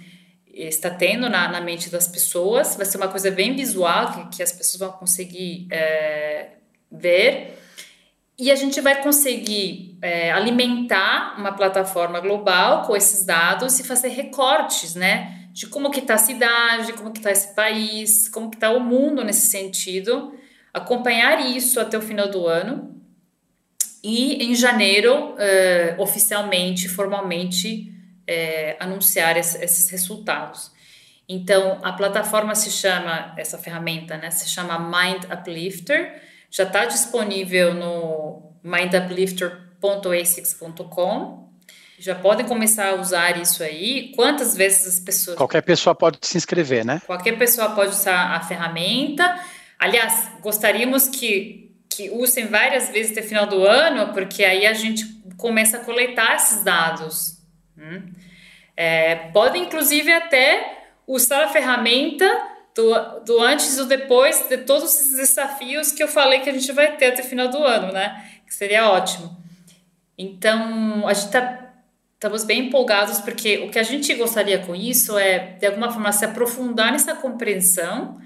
está 0.55 0.91
tendo 0.91 1.29
na, 1.29 1.49
na 1.49 1.61
mente 1.61 1.91
das 1.91 2.07
pessoas. 2.07 2.77
Vai 2.77 2.87
ser 2.87 2.97
uma 2.97 3.09
coisa 3.09 3.31
bem 3.31 3.55
visual 3.55 4.13
que, 4.13 4.37
que 4.37 4.43
as 4.43 4.53
pessoas 4.53 4.79
vão 4.81 4.93
conseguir 4.93 5.67
é, 5.71 6.49
ver. 6.91 7.59
E 8.39 8.51
a 8.51 8.55
gente 8.55 8.81
vai 8.81 9.03
conseguir 9.03 9.99
é, 10.01 10.33
alimentar 10.33 11.35
uma 11.39 11.53
plataforma 11.53 12.21
global 12.21 12.83
com 12.83 12.97
esses 12.97 13.25
dados 13.25 13.79
e 13.79 13.85
fazer 13.85 14.09
recortes, 14.09 14.95
né? 14.95 15.49
De 15.53 15.67
como 15.67 15.91
que 15.91 16.01
está 16.01 16.15
a 16.15 16.19
cidade, 16.19 16.95
como 16.95 17.13
que 17.13 17.19
está 17.19 17.31
esse 17.31 17.55
país, 17.55 18.29
como 18.29 18.51
que 18.51 18.57
está 18.57 18.71
o 18.71 18.81
mundo 18.81 19.23
nesse 19.23 19.49
sentido. 19.49 20.35
Acompanhar 20.73 21.45
isso 21.47 21.79
até 21.79 21.99
o 21.99 22.03
final 22.03 22.29
do 22.29 22.47
ano. 22.47 22.99
E 24.03 24.43
em 24.43 24.55
janeiro, 24.55 25.35
é, 25.37 25.97
oficialmente, 25.99 26.89
formalmente, 26.89 27.90
é, 28.31 28.77
anunciar 28.79 29.37
esse, 29.37 29.59
esses 29.63 29.91
resultados. 29.91 30.71
Então, 31.29 31.81
a 31.83 31.93
plataforma 31.93 32.55
se 32.55 32.71
chama, 32.71 33.35
essa 33.37 33.59
ferramenta, 33.59 34.17
né, 34.17 34.31
se 34.31 34.49
chama 34.49 34.79
Mind 34.79 35.25
Uplifter, 35.25 36.23
já 36.49 36.63
está 36.63 36.85
disponível 36.85 37.75
no 37.75 38.53
minduplifter.asics.com. 38.63 41.51
Já 41.99 42.15
podem 42.15 42.47
começar 42.47 42.91
a 42.91 42.95
usar 42.95 43.37
isso 43.41 43.65
aí. 43.65 44.13
Quantas 44.17 44.57
vezes 44.57 44.87
as 44.87 45.01
pessoas. 45.01 45.37
Qualquer 45.37 45.63
pessoa 45.63 45.95
pode 45.95 46.19
se 46.23 46.39
inscrever, 46.39 46.85
né? 46.85 47.03
Qualquer 47.07 47.37
pessoa 47.37 47.71
pode 47.71 47.91
usar 47.91 48.37
a 48.37 48.41
ferramenta. 48.41 49.39
Aliás, 49.79 50.31
gostaríamos 50.41 51.09
que, 51.09 51.73
que 51.89 52.11
usem 52.11 52.47
várias 52.47 52.89
vezes 52.89 53.13
até 53.13 53.23
final 53.23 53.47
do 53.47 53.65
ano, 53.67 54.13
porque 54.15 54.45
aí 54.45 54.67
a 54.67 54.73
gente 54.73 55.05
começa 55.37 55.77
a 55.77 55.81
coletar 55.81 56.37
esses 56.37 56.65
dados 56.65 57.40
Hum? 57.81 58.13
É, 58.77 59.15
pode, 59.33 59.59
inclusive, 59.59 60.13
até 60.13 60.85
usar 61.07 61.45
a 61.45 61.49
ferramenta 61.49 62.27
do, 62.75 63.21
do 63.25 63.41
antes 63.41 63.75
e 63.75 63.77
do 63.79 63.87
depois 63.87 64.49
de 64.49 64.59
todos 64.59 64.95
esses 64.95 65.17
desafios 65.17 65.91
que 65.91 66.03
eu 66.03 66.09
falei 66.09 66.41
que 66.41 66.51
a 66.51 66.53
gente 66.53 66.71
vai 66.73 66.97
ter 66.97 67.07
até 67.07 67.23
o 67.23 67.27
final 67.27 67.49
do 67.49 67.59
ano, 67.65 67.93
né? 67.93 68.25
Que 68.47 68.55
seria 68.55 68.89
ótimo. 68.91 69.37
Então, 70.17 71.09
a 71.09 71.13
gente 71.13 71.27
está 71.27 71.61
estamos 72.21 72.45
bem 72.45 72.67
empolgados 72.67 73.19
porque 73.19 73.65
o 73.67 73.71
que 73.71 73.79
a 73.79 73.83
gente 73.83 74.13
gostaria 74.13 74.59
com 74.59 74.77
isso 74.77 75.17
é, 75.17 75.57
de 75.59 75.67
alguma 75.67 75.91
forma, 75.91 76.13
se 76.13 76.23
aprofundar 76.23 76.93
nessa 76.93 77.15
compreensão 77.15 78.21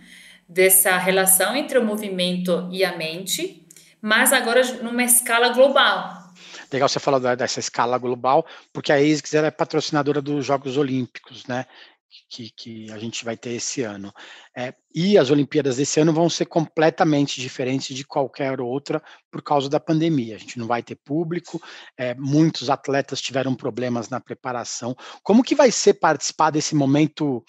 dessa 0.48 0.98
relação 0.98 1.54
entre 1.54 1.78
o 1.78 1.84
movimento 1.84 2.68
e 2.72 2.84
a 2.84 2.96
mente, 2.96 3.64
mas 4.02 4.32
agora 4.32 4.62
numa 4.82 5.04
escala 5.04 5.50
global. 5.50 6.23
Legal 6.72 6.88
você 6.88 6.98
falar 6.98 7.34
dessa 7.34 7.60
escala 7.60 7.98
global, 7.98 8.46
porque 8.72 8.92
a 8.92 8.96
ASICS 8.96 9.34
é 9.34 9.50
patrocinadora 9.50 10.20
dos 10.20 10.44
Jogos 10.44 10.76
Olímpicos, 10.76 11.46
né? 11.46 11.66
Que, 12.30 12.50
que 12.50 12.92
a 12.92 12.98
gente 12.98 13.24
vai 13.24 13.36
ter 13.36 13.50
esse 13.50 13.82
ano. 13.82 14.12
É, 14.56 14.72
e 14.94 15.18
as 15.18 15.30
Olimpíadas 15.30 15.76
desse 15.76 15.98
ano 16.00 16.12
vão 16.12 16.30
ser 16.30 16.46
completamente 16.46 17.40
diferentes 17.40 17.94
de 17.94 18.04
qualquer 18.04 18.60
outra 18.60 19.02
por 19.30 19.42
causa 19.42 19.68
da 19.68 19.80
pandemia. 19.80 20.36
A 20.36 20.38
gente 20.38 20.58
não 20.58 20.66
vai 20.66 20.82
ter 20.82 20.94
público, 20.94 21.60
é, 21.98 22.14
muitos 22.14 22.70
atletas 22.70 23.20
tiveram 23.20 23.54
problemas 23.54 24.08
na 24.08 24.20
preparação. 24.20 24.96
Como 25.22 25.42
que 25.42 25.56
vai 25.56 25.72
ser 25.72 25.94
participar 25.94 26.50
desse 26.50 26.74
momento 26.74 27.44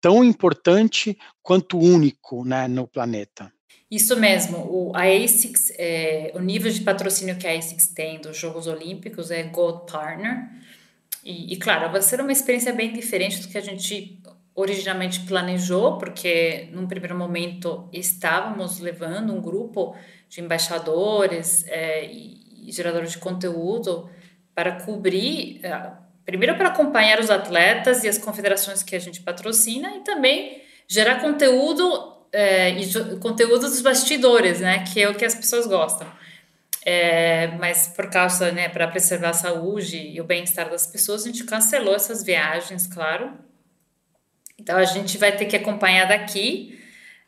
tão 0.00 0.22
importante 0.22 1.18
quanto 1.42 1.78
único 1.78 2.44
né, 2.44 2.68
no 2.68 2.86
planeta? 2.86 3.50
Isso 3.90 4.16
mesmo, 4.16 4.58
o, 4.58 4.92
a 4.94 5.02
ASICS, 5.02 5.72
é, 5.76 6.30
o 6.34 6.38
nível 6.38 6.70
de 6.70 6.80
patrocínio 6.82 7.36
que 7.36 7.46
a 7.46 7.58
ASICS 7.58 7.88
tem 7.88 8.20
dos 8.20 8.36
Jogos 8.36 8.68
Olímpicos 8.68 9.32
é 9.32 9.42
Gold 9.42 9.90
Partner. 9.90 10.48
E, 11.24 11.52
e, 11.52 11.56
claro, 11.56 11.90
vai 11.90 12.00
ser 12.00 12.20
uma 12.20 12.30
experiência 12.30 12.72
bem 12.72 12.92
diferente 12.92 13.40
do 13.40 13.48
que 13.48 13.58
a 13.58 13.60
gente 13.60 14.20
originalmente 14.54 15.20
planejou, 15.20 15.98
porque 15.98 16.68
num 16.72 16.86
primeiro 16.86 17.16
momento 17.16 17.88
estávamos 17.92 18.78
levando 18.78 19.32
um 19.32 19.40
grupo 19.40 19.96
de 20.28 20.40
embaixadores 20.40 21.66
é, 21.66 22.04
e, 22.04 22.68
e 22.68 22.72
geradores 22.72 23.12
de 23.12 23.18
conteúdo 23.18 24.08
para 24.54 24.72
cobrir, 24.82 25.60
é, 25.64 25.92
primeiro 26.24 26.56
para 26.56 26.68
acompanhar 26.68 27.18
os 27.18 27.30
atletas 27.30 28.04
e 28.04 28.08
as 28.08 28.18
confederações 28.18 28.82
que 28.82 28.94
a 28.94 29.00
gente 29.00 29.20
patrocina 29.20 29.96
e 29.96 30.00
também 30.00 30.62
gerar 30.86 31.20
conteúdo 31.20 32.09
é, 32.32 32.70
e 32.70 33.16
conteúdo 33.16 33.62
dos 33.62 33.80
bastidores, 33.80 34.60
né? 34.60 34.84
Que 34.84 35.02
é 35.02 35.08
o 35.08 35.14
que 35.14 35.24
as 35.24 35.34
pessoas 35.34 35.66
gostam. 35.66 36.06
É, 36.84 37.48
mas 37.58 37.88
por 37.88 38.08
causa, 38.08 38.50
né, 38.52 38.68
para 38.68 38.88
preservar 38.88 39.30
a 39.30 39.34
saúde 39.34 39.98
e 39.98 40.20
o 40.20 40.24
bem-estar 40.24 40.70
das 40.70 40.86
pessoas, 40.86 41.24
a 41.24 41.26
gente 41.26 41.44
cancelou 41.44 41.94
essas 41.94 42.24
viagens, 42.24 42.86
claro. 42.86 43.32
Então 44.58 44.76
a 44.76 44.84
gente 44.84 45.18
vai 45.18 45.36
ter 45.36 45.44
que 45.44 45.56
acompanhar 45.56 46.06
daqui 46.06 46.78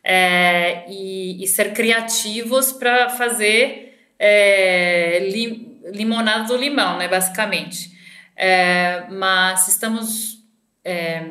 é, 0.03 0.85
e, 0.89 1.43
e, 1.43 1.47
ser 1.47 1.73
criativos 1.73 2.73
para 2.73 3.11
fazer 3.11 3.99
é, 4.19 5.29
li, 5.31 5.79
limonada 5.93 6.45
do 6.45 6.57
limão, 6.57 6.99
né, 6.99 7.07
basicamente. 7.07 7.93
É, 8.35 9.07
mas 9.11 9.69
estamos 9.69 10.43
é, 10.85 11.23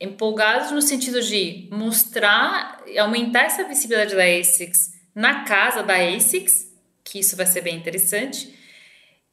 empolgados 0.00 0.70
no 0.70 0.80
sentido 0.80 1.20
de 1.20 1.68
mostrar, 1.70 2.82
aumentar 2.98 3.44
essa 3.44 3.64
visibilidade 3.64 4.16
da 4.16 4.24
ASICS 4.24 4.92
na 5.14 5.44
casa 5.44 5.82
da 5.82 5.96
ASICS, 5.96 6.72
que 7.04 7.18
isso 7.18 7.36
vai 7.36 7.44
ser 7.44 7.60
bem 7.60 7.76
interessante, 7.76 8.54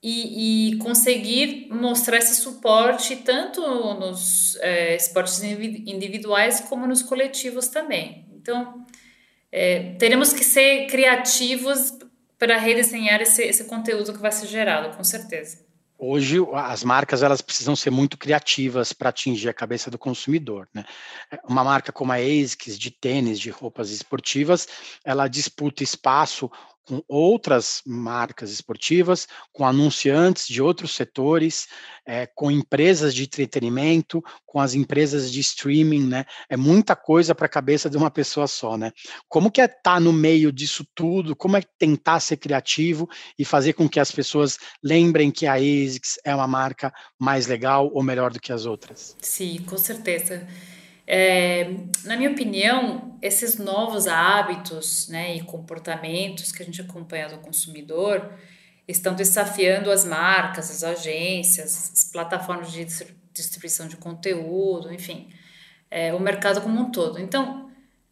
e, 0.01 0.71
e 0.71 0.77
conseguir 0.77 1.67
mostrar 1.71 2.17
esse 2.17 2.35
suporte 2.35 3.15
tanto 3.17 3.61
nos 3.95 4.55
é, 4.57 4.95
esportes 4.95 5.41
individuais 5.41 6.59
como 6.61 6.85
nos 6.85 7.01
coletivos 7.01 7.67
também. 7.67 8.25
Então, 8.35 8.85
é, 9.51 9.95
teremos 9.97 10.33
que 10.33 10.43
ser 10.43 10.87
criativos 10.87 11.97
para 12.37 12.57
redesenhar 12.57 13.21
esse, 13.21 13.43
esse 13.43 13.63
conteúdo 13.63 14.13
que 14.13 14.19
vai 14.19 14.31
ser 14.31 14.47
gerado, 14.47 14.95
com 14.95 15.03
certeza. 15.03 15.66
Hoje 15.99 16.37
as 16.53 16.83
marcas 16.83 17.23
elas 17.23 17.41
precisam 17.41 17.75
ser 17.75 17.89
muito 17.89 18.17
criativas 18.17 18.93
para 18.93 19.09
atingir 19.09 19.49
a 19.49 19.53
cabeça 19.53 19.89
do 19.89 19.97
consumidor. 19.97 20.69
Né? 20.73 20.85
Uma 21.43 21.63
marca 21.63 21.91
como 21.91 22.11
a 22.11 22.17
ASICS 22.17 22.77
de 22.77 22.91
tênis, 22.91 23.39
de 23.39 23.49
roupas 23.49 23.89
esportivas, 23.89 24.67
ela 25.03 25.27
disputa 25.27 25.83
espaço 25.83 26.51
com 26.87 27.03
outras 27.05 27.81
marcas 27.85 28.49
esportivas, 28.49 29.27
com 29.51 29.67
anunciantes 29.67 30.47
de 30.47 30.61
outros 30.61 30.95
setores, 30.95 31.67
é, 32.05 32.25
com 32.25 32.49
empresas 32.49 33.13
de 33.13 33.23
entretenimento, 33.23 34.23
com 34.45 34.61
as 34.61 34.73
empresas 34.73 35.29
de 35.29 35.41
streaming, 35.41 36.07
né? 36.07 36.25
É 36.49 36.55
muita 36.55 36.95
coisa 36.95 37.35
para 37.35 37.45
a 37.45 37.49
cabeça 37.49 37.89
de 37.89 37.97
uma 37.97 38.09
pessoa 38.09 38.47
só, 38.47 38.77
né? 38.77 38.93
Como 39.27 39.51
que 39.51 39.59
é 39.59 39.65
estar 39.65 39.81
tá 39.83 39.99
no 39.99 40.13
meio 40.13 40.49
disso 40.49 40.87
tudo? 40.95 41.35
Como 41.35 41.57
é 41.57 41.61
tentar 41.77 42.21
ser 42.21 42.37
criativo 42.37 43.09
e 43.37 43.43
fazer 43.43 43.73
com 43.73 43.89
que 43.89 43.99
as 43.99 44.11
pessoas 44.11 44.57
lembrem 44.81 45.29
que 45.29 45.45
a 45.45 45.55
ASICS 45.55 46.19
é 46.23 46.33
uma 46.33 46.47
marca 46.47 46.93
mais 47.19 47.47
legal 47.47 47.91
ou 47.93 48.01
melhor 48.01 48.31
do 48.31 48.39
que 48.39 48.53
as 48.53 48.65
outras? 48.65 49.13
Sim, 49.21 49.57
com 49.67 49.77
certeza. 49.77 50.47
É, 51.09 51.73
na 52.03 52.17
minha 52.17 52.31
opinião, 52.31 53.17
esses 53.21 53.57
novos 53.57 54.07
hábitos 54.07 55.07
né, 55.07 55.37
e 55.37 55.41
comportamentos 55.41 56.51
que 56.51 56.61
a 56.61 56.65
gente 56.65 56.81
acompanha 56.81 57.29
do 57.29 57.37
consumidor 57.37 58.29
estão 58.85 59.15
desafiando 59.15 59.89
as 59.89 60.03
marcas, 60.03 60.69
as 60.69 60.83
agências, 60.83 61.91
as 61.93 62.03
plataformas 62.11 62.71
de 62.71 62.85
distribuição 63.33 63.87
de 63.87 63.95
conteúdo, 63.95 64.93
enfim, 64.93 65.29
é, 65.89 66.13
o 66.13 66.19
mercado 66.19 66.61
como 66.61 66.79
um 66.79 66.91
todo. 66.91 67.19
Então, 67.19 67.71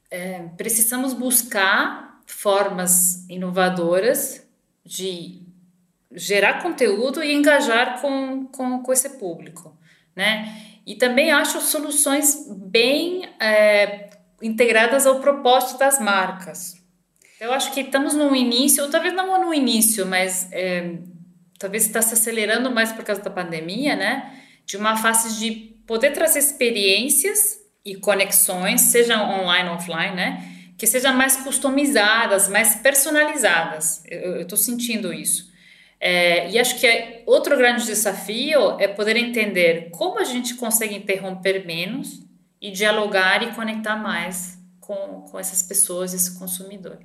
é, 0.10 0.44
precisamos 0.56 1.14
buscar 1.14 2.22
formas 2.26 3.28
inovadoras 3.30 4.48
de 4.86 5.42
gerar 6.12 6.62
conteúdo 6.62 7.22
e 7.22 7.34
engajar 7.34 8.00
com, 8.00 8.48
com, 8.48 8.82
com 8.82 8.94
esse 8.94 9.18
público, 9.18 9.76
né? 10.16 10.75
E 10.86 10.96
também 10.96 11.32
acho 11.32 11.60
soluções 11.62 12.46
bem 12.50 13.28
é, 13.40 14.10
integradas 14.42 15.08
ao 15.08 15.20
propósito 15.20 15.80
das 15.80 16.00
marcas. 16.00 16.76
Eu 17.40 17.52
acho 17.52 17.74
que 17.74 17.82
estamos 17.82 18.14
no 18.14 18.36
início, 18.36 18.84
ou 18.84 18.90
talvez 18.90 19.14
não 19.14 19.44
no 19.44 19.54
início, 19.54 20.06
mas 20.06 20.48
é, 20.52 21.00
talvez 21.60 21.86
está 21.86 22.02
se 22.02 22.14
acelerando 22.14 22.72
mais 22.72 22.92
por 22.92 23.04
causa 23.04 23.22
da 23.22 23.30
pandemia, 23.30 23.96
né? 23.96 24.40
De 24.66 24.78
uma 24.78 24.96
fase 24.96 25.40
de 25.40 25.52
poder 25.86 26.12
trazer 26.12 26.40
experiências 26.40 27.60
e 27.84 27.96
conexões, 27.96 28.82
seja 28.82 29.22
online 29.22 29.70
ou 29.70 29.76
offline, 29.76 30.16
né? 30.16 30.44
Que 30.78 30.86
sejam 30.86 31.14
mais 31.14 31.36
customizadas, 31.38 32.48
mais 32.48 32.76
personalizadas. 32.76 34.04
Eu 34.06 34.42
estou 34.42 34.58
sentindo 34.58 35.14
isso. 35.14 35.52
É, 36.00 36.50
e 36.52 36.60
acho 36.60 36.80
que 36.80 36.86
é 36.86 37.24
outro 37.26 37.58
grande 37.58 37.86
desafio 37.86 38.80
é 38.80 38.88
poder 38.88 39.16
entender 39.16 39.90
como 39.92 40.20
a 40.20 40.24
gente 40.24 40.56
consegue 40.56 40.96
interromper 40.96 41.66
menos 41.66 42.22
e 42.62 42.70
dialogar 42.72 43.44
e 43.44 43.54
conectar 43.54 43.96
mais 43.96 44.60
com, 44.80 45.22
com 45.30 45.40
essas 45.40 45.64
pessoas, 45.64 46.14
esse 46.14 46.38
consumidor. 46.38 47.00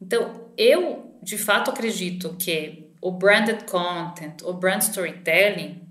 Então, 0.00 0.50
eu 0.56 1.18
de 1.22 1.38
fato 1.38 1.70
acredito 1.70 2.36
que 2.38 2.90
o 3.00 3.10
branded 3.10 3.64
content, 3.64 4.42
o 4.42 4.52
brand 4.52 4.80
storytelling, 4.82 5.82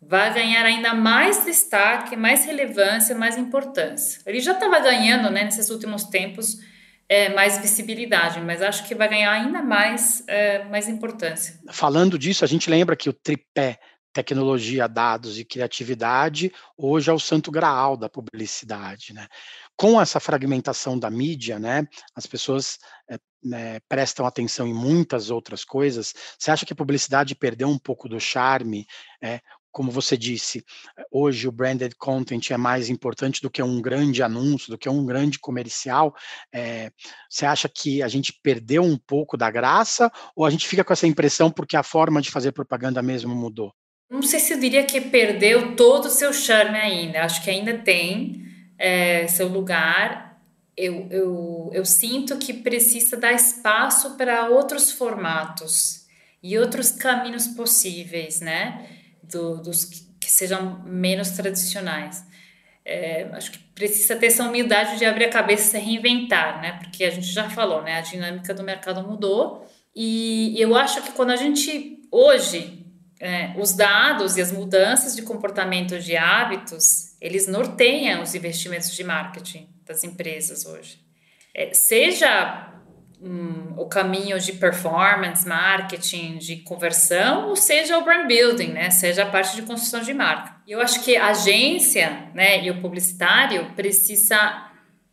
vai 0.00 0.32
ganhar 0.32 0.64
ainda 0.64 0.94
mais 0.94 1.44
destaque, 1.44 2.16
mais 2.16 2.44
relevância, 2.44 3.14
mais 3.14 3.36
importância. 3.36 4.20
Ele 4.26 4.40
já 4.40 4.52
estava 4.52 4.80
ganhando, 4.80 5.30
né, 5.30 5.44
nesses 5.44 5.70
últimos 5.70 6.04
tempos, 6.04 6.58
é, 7.10 7.28
mais 7.34 7.58
visibilidade, 7.58 8.40
mas 8.40 8.62
acho 8.62 8.86
que 8.86 8.94
vai 8.94 9.08
ganhar 9.08 9.32
ainda 9.32 9.60
mais, 9.60 10.22
é, 10.28 10.62
mais 10.66 10.88
importância. 10.88 11.58
Falando 11.72 12.16
disso, 12.16 12.44
a 12.44 12.48
gente 12.48 12.70
lembra 12.70 12.94
que 12.94 13.10
o 13.10 13.12
tripé 13.12 13.80
tecnologia, 14.12 14.88
dados 14.88 15.38
e 15.38 15.44
criatividade 15.44 16.52
hoje 16.76 17.10
é 17.10 17.12
o 17.12 17.18
santo 17.18 17.50
graal 17.50 17.96
da 17.96 18.08
publicidade, 18.08 19.12
né? 19.12 19.26
Com 19.76 20.00
essa 20.00 20.20
fragmentação 20.20 20.98
da 20.98 21.10
mídia, 21.10 21.58
né, 21.58 21.86
as 22.14 22.26
pessoas 22.26 22.78
é, 23.08 23.18
né, 23.42 23.80
prestam 23.88 24.26
atenção 24.26 24.66
em 24.66 24.74
muitas 24.74 25.30
outras 25.30 25.64
coisas. 25.64 26.12
Você 26.38 26.50
acha 26.50 26.66
que 26.66 26.72
a 26.72 26.76
publicidade 26.76 27.34
perdeu 27.34 27.68
um 27.68 27.78
pouco 27.78 28.08
do 28.08 28.20
charme? 28.20 28.84
É, 29.22 29.40
como 29.70 29.90
você 29.90 30.16
disse, 30.16 30.64
hoje 31.10 31.46
o 31.46 31.52
branded 31.52 31.94
content 31.96 32.50
é 32.50 32.56
mais 32.56 32.88
importante 32.88 33.40
do 33.40 33.50
que 33.50 33.62
um 33.62 33.80
grande 33.80 34.22
anúncio, 34.22 34.70
do 34.70 34.78
que 34.78 34.88
um 34.88 35.04
grande 35.04 35.38
comercial. 35.38 36.14
É, 36.52 36.90
você 37.28 37.46
acha 37.46 37.68
que 37.68 38.02
a 38.02 38.08
gente 38.08 38.32
perdeu 38.42 38.82
um 38.82 38.96
pouco 38.96 39.36
da 39.36 39.50
graça 39.50 40.10
ou 40.34 40.44
a 40.44 40.50
gente 40.50 40.66
fica 40.66 40.84
com 40.84 40.92
essa 40.92 41.06
impressão 41.06 41.50
porque 41.50 41.76
a 41.76 41.82
forma 41.82 42.20
de 42.20 42.30
fazer 42.30 42.52
propaganda 42.52 43.02
mesmo 43.02 43.34
mudou? 43.34 43.72
Não 44.10 44.22
sei 44.22 44.40
se 44.40 44.52
eu 44.52 44.58
diria 44.58 44.84
que 44.84 45.00
perdeu 45.00 45.76
todo 45.76 46.06
o 46.06 46.10
seu 46.10 46.32
charme 46.32 46.76
ainda. 46.76 47.22
Acho 47.22 47.44
que 47.44 47.50
ainda 47.50 47.78
tem 47.78 48.44
é, 48.76 49.28
seu 49.28 49.46
lugar. 49.46 50.42
Eu, 50.76 51.06
eu, 51.10 51.70
eu 51.72 51.84
sinto 51.84 52.36
que 52.38 52.52
precisa 52.52 53.16
dar 53.16 53.32
espaço 53.32 54.16
para 54.16 54.48
outros 54.48 54.90
formatos 54.90 56.06
e 56.42 56.58
outros 56.58 56.90
caminhos 56.90 57.46
possíveis, 57.46 58.40
né? 58.40 58.99
Do, 59.30 59.56
dos 59.62 59.84
que, 59.84 60.30
sejam 60.30 60.80
menos 60.84 61.30
tradicionais. 61.30 62.24
É, 62.84 63.28
acho 63.32 63.50
que 63.50 63.58
precisa 63.74 64.16
ter 64.16 64.26
essa 64.26 64.44
humildade 64.44 64.98
de 64.98 65.04
abrir 65.04 65.24
a 65.24 65.30
cabeça 65.30 65.76
e 65.78 65.80
reinventar, 65.80 66.60
né? 66.60 66.78
Porque 66.78 67.04
a 67.04 67.10
gente 67.10 67.26
já 67.26 67.50
falou, 67.50 67.82
né? 67.82 67.98
A 67.98 68.00
dinâmica 68.00 68.54
do 68.54 68.62
mercado 68.62 69.02
mudou 69.06 69.66
e 69.94 70.54
eu 70.58 70.76
acho 70.76 71.02
que 71.02 71.12
quando 71.12 71.30
a 71.30 71.36
gente 71.36 72.00
hoje 72.10 72.86
é, 73.18 73.52
os 73.58 73.74
dados 73.74 74.36
e 74.36 74.40
as 74.40 74.50
mudanças 74.50 75.14
de 75.14 75.22
comportamento 75.22 75.98
de 75.98 76.16
hábitos 76.16 77.10
eles 77.20 77.46
norteiam 77.46 78.22
os 78.22 78.34
investimentos 78.34 78.94
de 78.94 79.04
marketing 79.04 79.68
das 79.84 80.02
empresas 80.04 80.64
hoje. 80.64 80.98
É, 81.54 81.74
seja 81.74 82.72
um, 83.22 83.74
o 83.76 83.86
caminho 83.86 84.38
de 84.40 84.52
performance, 84.54 85.46
marketing, 85.46 86.38
de 86.38 86.56
conversão, 86.56 87.48
ou 87.48 87.56
seja 87.56 87.98
o 87.98 88.04
brand 88.04 88.26
building, 88.26 88.72
né? 88.72 88.90
Seja 88.90 89.24
a 89.24 89.26
parte 89.26 89.56
de 89.56 89.62
construção 89.62 90.00
de 90.00 90.14
marca. 90.14 90.56
Eu 90.66 90.80
acho 90.80 91.02
que 91.02 91.16
a 91.16 91.28
agência, 91.28 92.30
né, 92.34 92.64
e 92.64 92.70
o 92.70 92.80
publicitário 92.80 93.72
precisa 93.76 94.70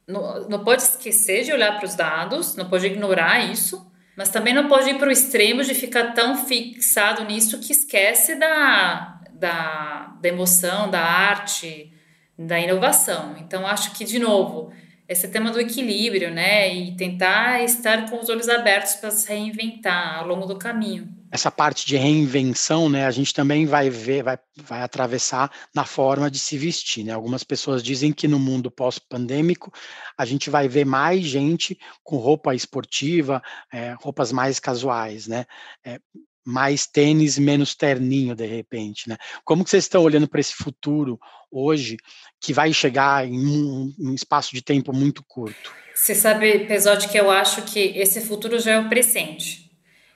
não, 0.07 0.47
não 0.47 0.63
pode 0.63 0.83
esquecer 0.83 1.43
de 1.43 1.51
olhar 1.51 1.77
para 1.77 1.85
os 1.85 1.95
dados, 1.95 2.55
não 2.55 2.69
pode 2.69 2.85
ignorar 2.85 3.39
isso, 3.51 3.91
mas 4.15 4.29
também 4.29 4.53
não 4.53 4.67
pode 4.67 4.89
ir 4.89 4.97
para 4.97 5.09
o 5.09 5.11
extremo 5.11 5.63
de 5.63 5.73
ficar 5.73 6.13
tão 6.13 6.37
fixado 6.45 7.25
nisso 7.25 7.59
que 7.59 7.73
esquece 7.73 8.35
da, 8.35 9.19
da, 9.33 10.15
da 10.21 10.29
emoção, 10.29 10.89
da 10.89 11.01
arte, 11.01 11.93
da 12.39 12.57
inovação. 12.57 13.35
Então, 13.37 13.67
acho 13.67 13.91
que, 13.91 14.05
de 14.05 14.17
novo, 14.17 14.71
esse 15.07 15.27
tema 15.29 15.51
do 15.51 15.59
equilíbrio, 15.59 16.31
né? 16.31 16.73
E 16.73 16.95
tentar 16.95 17.63
estar 17.63 18.09
com 18.09 18.19
os 18.19 18.29
olhos 18.29 18.49
abertos 18.49 18.95
para 18.95 19.09
se 19.11 19.27
reinventar 19.27 20.19
ao 20.19 20.27
longo 20.27 20.45
do 20.45 20.57
caminho. 20.57 21.07
Essa 21.31 21.51
parte 21.51 21.85
de 21.85 21.97
reinvenção, 21.97 22.89
né, 22.89 23.05
a 23.05 23.11
gente 23.11 23.33
também 23.33 23.65
vai 23.65 23.89
ver, 23.89 24.23
vai, 24.23 24.39
vai 24.55 24.81
atravessar 24.81 25.51
na 25.75 25.83
forma 25.83 26.31
de 26.31 26.39
se 26.39 26.57
vestir, 26.57 27.03
né? 27.03 27.11
Algumas 27.11 27.43
pessoas 27.43 27.83
dizem 27.83 28.13
que 28.13 28.27
no 28.27 28.39
mundo 28.39 28.71
pós-pandêmico 28.71 29.71
a 30.17 30.25
gente 30.25 30.49
vai 30.49 30.69
ver 30.69 30.85
mais 30.85 31.25
gente 31.25 31.77
com 32.01 32.15
roupa 32.15 32.55
esportiva, 32.55 33.41
é, 33.71 33.93
roupas 33.99 34.31
mais 34.31 34.57
casuais, 34.59 35.27
né? 35.27 35.45
É, 35.85 35.99
mais 36.47 36.87
tênis, 36.87 37.37
menos 37.37 37.75
terninho, 37.75 38.33
de 38.33 38.45
repente, 38.45 39.09
né? 39.09 39.17
Como 39.43 39.65
que 39.65 39.69
vocês 39.69 39.83
estão 39.83 40.01
olhando 40.01 40.29
para 40.29 40.39
esse 40.39 40.53
futuro 40.53 41.19
hoje, 41.51 41.97
que 42.39 42.53
vai 42.53 42.71
chegar 42.71 43.27
em 43.27 43.37
um, 43.37 43.93
um 43.99 44.13
espaço 44.13 44.55
de 44.55 44.61
tempo 44.61 44.93
muito 44.93 45.21
curto? 45.27 45.73
Você 45.93 46.15
sabe, 46.15 46.59
Pesote, 46.59 47.09
que 47.09 47.19
eu 47.19 47.29
acho 47.29 47.63
que 47.63 47.79
esse 47.79 48.21
futuro 48.21 48.59
já 48.59 48.71
é 48.71 48.79
o 48.79 48.87
presente. 48.87 49.69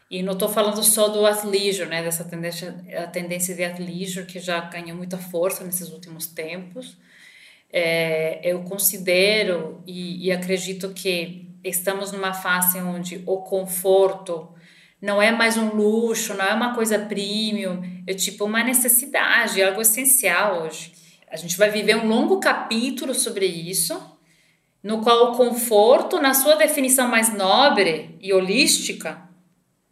E 0.10 0.24
não 0.24 0.34
estou 0.34 0.48
falando 0.48 0.82
só 0.84 1.10
do 1.10 1.26
athleisure, 1.26 1.89
né? 1.89 2.02
Dessa 2.02 2.24
tendência, 2.24 2.82
a 2.98 3.08
tendência 3.08 3.54
de 3.54 3.65
athleisure 3.65 4.26
que 4.26 4.39
já 4.39 4.62
ganhou 4.62 4.96
muita 4.96 5.17
força 5.17 5.65
nesses 5.65 5.89
últimos 5.89 6.28
tempos. 6.28 6.98
É, 7.74 8.39
eu 8.44 8.63
considero 8.63 9.84
e, 9.86 10.28
e 10.28 10.32
acredito 10.32 10.94
que 10.94 11.50
estamos 11.62 12.13
numa 12.13 12.34
fase 12.34 12.80
onde 12.80 13.22
o 13.26 13.38
conforto 13.39 14.54
não 15.02 15.22
é 15.22 15.32
mais 15.32 15.58
um 15.58 15.74
luxo, 15.74 16.36
não 16.36 16.46
é 16.46 16.54
uma 16.54 16.76
coisa 16.76 17.00
premium, 17.00 17.82
é 18.06 18.14
tipo 18.14 18.46
uma 18.46 18.64
necessidade, 18.64 19.64
algo 19.64 19.82
essencial 19.82 20.62
hoje. 20.62 20.94
A 21.30 21.36
gente 21.36 21.58
vai 21.58 21.70
viver 21.72 21.96
um 21.96 22.08
longo 22.08 22.40
capítulo 22.40 23.16
sobre 23.16 23.46
isso, 23.48 24.00
no 24.84 25.02
qual 25.02 25.32
o 25.32 25.38
conforto, 25.38 26.20
na 26.20 26.34
sua 26.34 26.56
definição 26.56 27.08
mais 27.08 27.34
nobre 27.34 28.18
e 28.22 28.32
holística, 28.32 29.22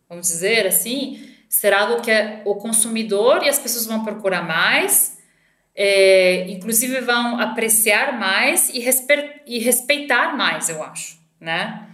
vamos 0.07 0.27
dizer 0.27 0.67
assim, 0.67 1.27
será 1.47 1.81
algo 1.81 2.01
que 2.01 2.11
o 2.45 2.55
consumidor 2.55 3.43
e 3.43 3.49
as 3.49 3.57
pessoas 3.57 3.85
vão 3.85 4.03
procurar 4.03 4.43
mais, 4.43 5.17
é, 5.75 6.49
inclusive 6.49 7.01
vão 7.01 7.39
apreciar 7.39 8.19
mais 8.19 8.69
e, 8.69 8.83
e 9.47 9.59
respeitar 9.59 10.35
mais, 10.35 10.69
eu 10.69 10.83
acho, 10.83 11.17
né? 11.39 11.87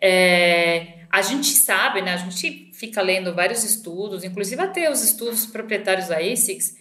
É, 0.00 0.95
a 1.10 1.22
gente 1.22 1.48
sabe, 1.48 2.02
né? 2.02 2.14
A 2.14 2.16
gente 2.16 2.70
fica 2.72 3.00
lendo 3.02 3.34
vários 3.34 3.64
estudos, 3.64 4.24
inclusive 4.24 4.60
até 4.60 4.90
os 4.90 5.02
estudos 5.02 5.46
proprietários 5.46 6.08
da 6.08 6.18
ASICS, 6.18 6.76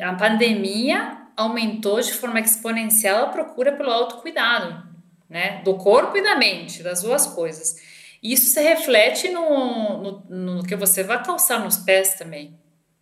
a, 0.00 0.12
pandemia 0.14 1.18
aumentou 1.36 2.00
de 2.00 2.12
forma 2.12 2.40
exponencial 2.40 3.24
a 3.24 3.28
procura 3.28 3.72
pelo 3.72 3.90
autocuidado, 3.90 4.82
né? 5.28 5.62
Do 5.62 5.74
corpo 5.74 6.16
e 6.16 6.22
da 6.22 6.36
mente, 6.36 6.82
das 6.82 7.02
duas 7.02 7.26
coisas. 7.26 7.76
E 8.22 8.32
isso 8.32 8.50
se 8.50 8.60
reflete 8.60 9.28
no, 9.28 10.02
no, 10.02 10.24
no 10.28 10.62
que 10.64 10.76
você 10.76 11.02
vai 11.02 11.22
calçar 11.22 11.62
nos 11.62 11.78
pés 11.78 12.14
também. 12.14 12.58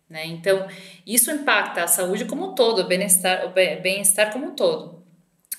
Né? 0.09 0.25
Então, 0.25 0.67
isso 1.05 1.29
impacta 1.29 1.83
a 1.83 1.87
saúde 1.87 2.25
como 2.25 2.51
um 2.51 2.55
todo, 2.55 2.81
o 2.81 2.87
bem-estar 2.87 3.53
bem 3.53 4.03
como 4.33 4.47
um 4.47 4.55
todo. 4.55 5.03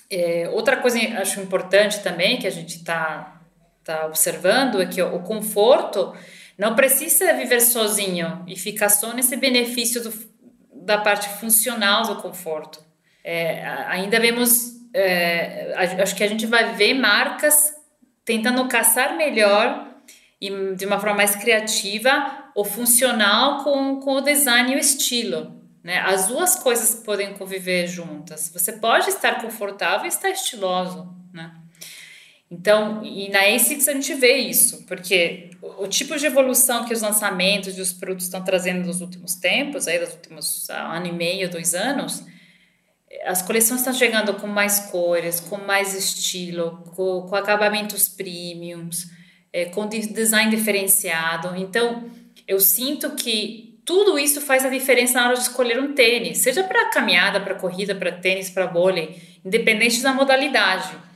É, 0.09 0.49
outra 0.49 0.75
coisa 0.77 0.99
acho 1.21 1.39
importante 1.39 2.01
também, 2.01 2.37
que 2.37 2.47
a 2.47 2.51
gente 2.51 2.77
está 2.77 3.40
está 3.81 4.05
observando 4.05 4.81
é 4.81 4.85
que 4.85 5.01
o 5.01 5.19
conforto 5.19 6.13
não 6.57 6.75
precisa 6.75 7.33
viver 7.33 7.59
sozinho 7.59 8.43
e 8.47 8.55
ficar 8.55 8.89
só 8.89 9.13
nesse 9.13 9.35
benefício 9.35 10.01
do, 10.01 10.13
da 10.73 10.97
parte 10.97 11.27
funcional 11.39 12.03
do 12.03 12.21
conforto. 12.21 12.83
É, 13.23 13.65
ainda 13.87 14.19
vemos, 14.19 14.73
é, 14.93 15.73
acho 15.75 16.15
que 16.15 16.23
a 16.23 16.27
gente 16.27 16.45
vai 16.45 16.75
ver 16.75 16.93
marcas 16.93 17.73
tentando 18.23 18.67
caçar 18.67 19.17
melhor 19.17 19.87
e 20.39 20.75
de 20.75 20.85
uma 20.85 20.99
forma 20.99 21.17
mais 21.17 21.35
criativa 21.35 22.49
o 22.55 22.63
funcional 22.63 23.63
com, 23.63 23.99
com 23.99 24.15
o 24.15 24.21
design 24.21 24.73
e 24.73 24.75
o 24.75 24.79
estilo. 24.79 25.59
Né? 25.83 25.99
As 25.99 26.27
duas 26.27 26.55
coisas 26.55 27.03
podem 27.03 27.33
conviver 27.33 27.87
juntas. 27.87 28.51
Você 28.53 28.73
pode 28.73 29.09
estar 29.09 29.41
confortável 29.41 30.05
e 30.05 30.09
estar 30.09 30.29
estiloso. 30.29 31.11
Né? 31.33 31.51
Então, 32.51 33.01
e 33.01 33.29
na 33.29 33.43
ASICS 33.55 33.87
a 33.87 33.93
gente 33.93 34.13
vê 34.13 34.35
isso, 34.35 34.83
porque 34.85 35.51
o, 35.61 35.87
tipo 35.87 36.17
de 36.17 36.25
evolução 36.25 36.83
que 36.83 36.93
os 36.93 37.01
lançamentos 37.01 37.77
e 37.77 37.81
os 37.81 37.93
produtos 37.93 38.25
estão 38.25 38.43
trazendo 38.43 38.85
nos 38.85 38.99
últimos 38.99 39.35
tempos, 39.35 39.87
aí 39.87 39.97
dos 39.97 40.11
últimos 40.11 40.69
ano 40.69 41.07
e 41.07 41.13
meio, 41.13 41.49
dois 41.49 41.73
anos, 41.73 42.25
as 43.23 43.41
coleções 43.41 43.79
estão 43.79 43.93
chegando 43.93 44.33
com 44.33 44.47
mais 44.47 44.81
cores, 44.91 45.39
com 45.39 45.57
mais 45.59 45.95
estilo, 45.95 46.83
com, 46.93 47.21
com 47.21 47.35
acabamentos 47.35 48.09
premiums, 48.09 49.09
é, 49.53 49.65
com 49.65 49.87
design 49.87 50.51
diferenciado. 50.53 51.55
Então, 51.55 52.11
eu 52.45 52.59
sinto 52.59 53.11
que 53.11 53.79
tudo 53.85 54.19
isso 54.19 54.41
faz 54.41 54.65
a 54.65 54.69
diferença 54.69 55.13
na 55.13 55.27
hora 55.27 55.35
de 55.35 55.43
escolher 55.43 55.79
um 55.79 55.93
tênis, 55.93 56.39
seja 56.39 56.63
para 56.65 56.89
caminhada, 56.89 57.39
para 57.39 57.55
corrida, 57.55 57.95
para 57.95 58.11
tênis, 58.11 58.49
para 58.49 58.65
vôlei, 58.65 59.21
independente 59.45 60.01
da 60.01 60.13
modalidade. 60.13 61.10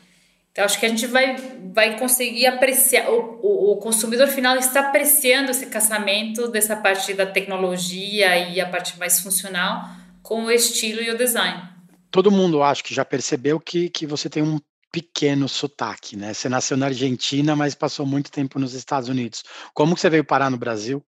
Então, 0.55 0.63
acho 0.63 0.79
que 0.79 0.85
a 0.85 0.89
gente 0.89 1.05
vai, 1.05 1.35
vai 1.73 1.99
conseguir 1.99 2.47
apreciar, 2.47 3.11
o, 3.11 3.41
o, 3.43 3.71
o, 3.73 3.75
consumidor 3.75 4.29
final 4.29 4.55
está 4.55 4.79
apreciando 4.79 5.51
esse 5.51 5.65
casamento 5.65 6.47
dessa 6.47 6.77
parte 6.77 7.13
da 7.13 7.25
tecnologia 7.25 8.37
e 8.37 8.61
a 8.61 8.69
parte 8.69 8.97
mais 8.97 9.19
funcional 9.19 9.85
com 10.23 10.45
o 10.45 10.51
estilo 10.51 11.01
e 11.01 11.09
o 11.09 11.17
design. 11.17 11.61
Todo 12.09 12.31
mundo, 12.31 12.63
acho 12.63 12.85
que 12.85 12.93
já 12.93 13.03
percebeu 13.03 13.59
que, 13.59 13.89
que 13.89 14.07
você 14.07 14.29
tem 14.29 14.41
um 14.41 14.57
pequeno 14.89 15.49
sotaque, 15.49 16.15
né? 16.15 16.33
Você 16.33 16.47
nasceu 16.47 16.77
na 16.77 16.85
Argentina, 16.85 17.53
mas 17.53 17.75
passou 17.75 18.05
muito 18.05 18.31
tempo 18.31 18.57
nos 18.57 18.73
Estados 18.73 19.09
Unidos. 19.09 19.43
Como 19.73 19.93
que 19.93 19.99
você 19.99 20.09
veio 20.09 20.23
parar 20.23 20.49
no 20.49 20.55
Brasil? 20.55 21.03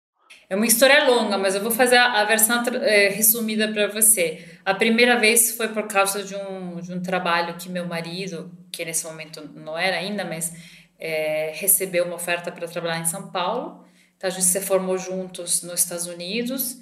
É 0.49 0.55
uma 0.55 0.67
história 0.67 1.05
longa, 1.05 1.37
mas 1.37 1.57
eu 1.57 1.61
vou 1.61 1.73
fazer 1.73 1.97
a, 1.97 2.25
versão 2.25 2.63
é, 2.83 3.09
resumida 3.09 3.67
para 3.67 3.89
você. 3.89 4.45
A 4.65 4.75
primeira 4.75 5.19
vez 5.19 5.57
foi 5.57 5.69
por 5.69 5.89
causa 5.89 6.23
de 6.23 6.37
um, 6.37 6.81
de 6.81 6.93
um 6.93 7.03
trabalho 7.03 7.57
que 7.57 7.69
meu 7.69 7.85
marido, 7.85 8.53
que 8.71 8.85
nesse 8.85 9.05
momento 9.05 9.51
não 9.55 9.77
era 9.77 9.97
ainda, 9.97 10.25
mas 10.25 10.53
é, 11.01 11.53
recebeu 11.55 12.05
uma 12.05 12.15
oferta 12.15 12.53
para 12.53 12.69
trabalhar 12.69 13.01
em 13.01 13.05
São 13.05 13.29
Paulo. 13.31 13.85
Então 14.17 14.29
a 14.29 14.31
gente 14.31 14.45
se 14.45 14.61
formou 14.61 14.97
juntos 14.97 15.63
nos 15.63 15.81
Estados 15.81 16.07
Unidos, 16.07 16.81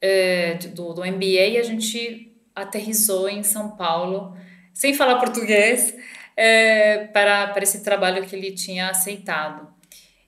é, 0.00 0.54
do, 0.54 0.94
do 0.94 1.04
MBA, 1.04 1.48
e 1.48 1.58
a 1.58 1.62
gente 1.62 2.32
aterrizou 2.54 3.28
em 3.28 3.42
São 3.42 3.76
Paulo, 3.76 4.34
sem 4.72 4.94
falar 4.94 5.18
português, 5.18 5.94
é, 6.36 7.06
para, 7.08 7.48
para 7.48 7.62
esse 7.62 7.82
trabalho 7.84 8.24
que 8.24 8.34
ele 8.34 8.52
tinha 8.52 8.88
aceitado. 8.88 9.73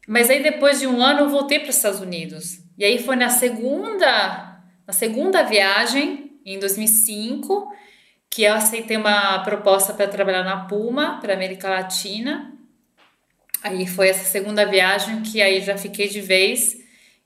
Mas 0.06 0.30
aí 0.30 0.42
depois 0.42 0.78
de 0.78 0.86
um 0.86 1.02
ano 1.02 1.20
eu 1.20 1.28
voltei 1.28 1.58
para 1.58 1.70
os 1.70 1.76
Estados 1.76 2.00
Unidos. 2.00 2.60
E 2.78 2.84
aí 2.84 3.02
foi 3.02 3.16
na 3.16 3.28
segunda, 3.28 4.60
na 4.86 4.92
segunda 4.92 5.42
viagem, 5.42 6.38
em 6.44 6.58
2005, 6.58 7.72
que 8.30 8.42
eu 8.42 8.54
aceitei 8.54 8.96
uma 8.96 9.40
proposta 9.40 9.92
para 9.92 10.06
trabalhar 10.06 10.44
na 10.44 10.66
Puma, 10.66 11.18
para 11.20 11.34
América 11.34 11.68
Latina. 11.68 12.52
Aí 13.62 13.86
foi 13.86 14.10
essa 14.10 14.24
segunda 14.24 14.64
viagem 14.64 15.22
que 15.22 15.42
aí 15.42 15.60
já 15.60 15.76
fiquei 15.76 16.08
de 16.08 16.20
vez. 16.20 16.76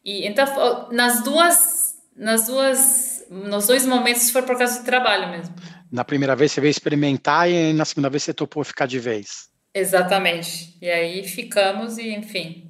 E 0.03 0.27
então 0.27 0.89
nas 0.91 1.23
duas, 1.23 1.97
nas 2.17 2.47
duas, 2.47 3.27
nos 3.29 3.67
dois 3.67 3.85
momentos 3.85 4.31
foi 4.31 4.43
por 4.43 4.57
causa 4.57 4.79
do 4.79 4.85
trabalho 4.87 5.29
mesmo. 5.29 5.55
Na 5.93 6.05
primeira 6.05 6.37
vez 6.37 6.53
você 6.53 6.61
veio 6.61 6.71
experimentar 6.71 7.51
e 7.51 7.73
na 7.73 7.85
segunda 7.85 8.09
vez 8.09 8.23
você 8.23 8.33
topou 8.33 8.65
ficar 8.65 8.87
de 8.87 8.99
vez. 8.99 9.51
Exatamente. 9.75 10.77
E 10.81 10.89
aí 10.89 11.27
ficamos 11.27 11.99
e 11.99 12.11
enfim, 12.11 12.70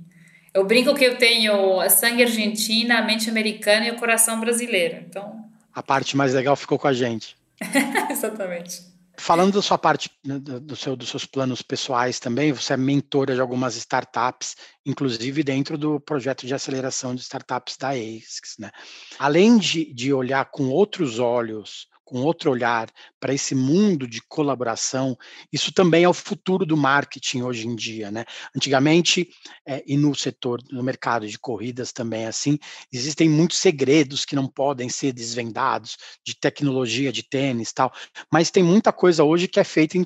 eu 0.52 0.64
brinco 0.64 0.94
que 0.94 1.04
eu 1.04 1.16
tenho 1.16 1.80
a 1.80 1.88
sangue 1.88 2.22
argentina, 2.22 2.98
a 2.98 3.02
mente 3.02 3.30
americana 3.30 3.86
e 3.86 3.90
o 3.90 3.96
coração 3.96 4.40
brasileiro. 4.40 5.04
Então. 5.08 5.44
A 5.72 5.82
parte 5.82 6.16
mais 6.16 6.34
legal 6.34 6.56
ficou 6.56 6.78
com 6.78 6.88
a 6.88 6.92
gente. 6.92 7.36
Exatamente. 8.10 8.90
Falando 9.16 9.52
da 9.52 9.62
sua 9.62 9.76
parte, 9.76 10.10
né, 10.24 10.38
do 10.38 10.74
seu, 10.74 10.96
dos 10.96 11.10
seus 11.10 11.26
planos 11.26 11.60
pessoais 11.60 12.18
também, 12.18 12.52
você 12.52 12.72
é 12.72 12.76
mentora 12.76 13.34
de 13.34 13.40
algumas 13.40 13.76
startups, 13.76 14.56
inclusive 14.84 15.42
dentro 15.42 15.76
do 15.76 16.00
projeto 16.00 16.46
de 16.46 16.54
aceleração 16.54 17.14
de 17.14 17.20
startups 17.20 17.76
da 17.76 17.90
ASICS. 17.90 18.56
Né? 18.58 18.70
Além 19.18 19.58
de, 19.58 19.92
de 19.92 20.10
olhar 20.12 20.46
com 20.46 20.70
outros 20.70 21.18
olhos 21.18 21.86
com 22.10 22.22
outro 22.22 22.50
olhar 22.50 22.90
para 23.20 23.32
esse 23.32 23.54
mundo 23.54 24.04
de 24.08 24.20
colaboração, 24.20 25.16
isso 25.52 25.72
também 25.72 26.02
é 26.02 26.08
o 26.08 26.12
futuro 26.12 26.66
do 26.66 26.76
marketing 26.76 27.42
hoje 27.42 27.68
em 27.68 27.76
dia, 27.76 28.10
né? 28.10 28.24
Antigamente, 28.54 29.28
é, 29.64 29.80
e 29.86 29.96
no 29.96 30.12
setor, 30.12 30.60
no 30.72 30.82
mercado 30.82 31.28
de 31.28 31.38
corridas 31.38 31.92
também 31.92 32.26
assim, 32.26 32.58
existem 32.92 33.28
muitos 33.28 33.58
segredos 33.58 34.24
que 34.24 34.34
não 34.34 34.48
podem 34.48 34.88
ser 34.88 35.12
desvendados, 35.12 35.96
de 36.24 36.34
tecnologia, 36.34 37.12
de 37.12 37.22
tênis 37.22 37.72
tal, 37.72 37.92
mas 38.30 38.50
tem 38.50 38.64
muita 38.64 38.92
coisa 38.92 39.22
hoje 39.22 39.46
que 39.46 39.60
é 39.60 39.64
feita 39.64 39.96
em, 39.96 40.04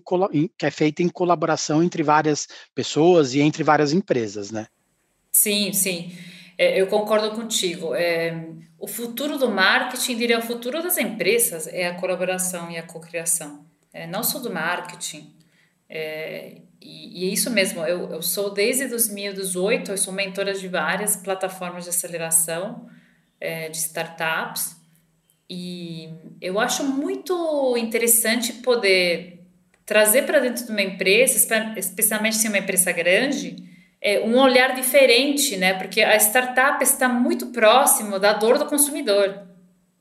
que 0.59 0.67
é 0.67 0.71
feita 0.71 1.03
em 1.03 1.09
colaboração 1.09 1.83
entre 1.83 2.03
várias 2.03 2.47
pessoas 2.75 3.33
e 3.33 3.41
entre 3.41 3.65
várias 3.65 3.95
empresas, 3.95 4.51
né? 4.51 4.67
Sim, 5.33 5.73
sim. 5.73 6.13
É, 6.57 6.81
eu 6.81 6.87
concordo 6.87 7.31
contigo. 7.33 7.95
É, 7.95 8.49
o 8.79 8.87
futuro 8.87 9.39
do 9.39 9.51
marketing, 9.51 10.17
diria, 10.17 10.39
o 10.39 10.43
futuro 10.43 10.83
das 10.83 10.99
empresas 10.99 11.67
é 11.67 11.87
a 11.87 11.95
colaboração 11.95 12.71
e 12.71 12.77
a 12.77 12.83
cocriação. 12.83 13.65
É, 13.93 14.07
não 14.07 14.23
só 14.23 14.39
do 14.39 14.51
marketing, 14.53 15.33
É, 15.89 16.63
e, 16.81 17.25
e, 17.25 17.29
é 17.29 17.33
isso 17.33 17.51
mesmo, 17.51 17.85
eu, 17.87 18.11
eu 18.11 18.23
sou 18.23 18.53
desde 18.53 18.87
2018, 18.89 19.93
eu 19.93 19.99
sou 19.99 20.13
mentora 20.13 20.53
de 20.53 20.67
várias 20.69 21.17
plataformas 21.17 21.85
de 21.85 21.91
aceleração 21.91 22.89
é, 23.41 23.69
de 23.69 23.77
startups 23.79 24.77
e 25.49 26.09
eu 26.41 26.59
acho 26.59 26.85
muito 26.85 27.77
interessante 27.77 28.55
poder 28.55 29.41
trazer 29.87 30.23
para 30.23 30.41
dentro 30.41 30.65
de 30.65 30.71
uma 30.71 30.83
empresa, 30.83 31.37
especialmente 31.77 32.37
se 32.37 32.47
é 32.47 32.51
uma 32.51 32.59
empresa 32.59 32.91
grande, 32.93 33.57
é, 34.05 34.21
um 34.21 34.39
olhar 34.39 34.75
diferente, 34.75 35.57
né? 35.57 35.73
Porque 35.73 36.03
a 36.03 36.15
startup 36.17 36.85
está 36.85 37.09
muito 37.09 37.47
próximo 37.47 38.19
da 38.19 38.35
dor 38.35 38.59
do 38.59 38.67
consumidor. 38.67 39.35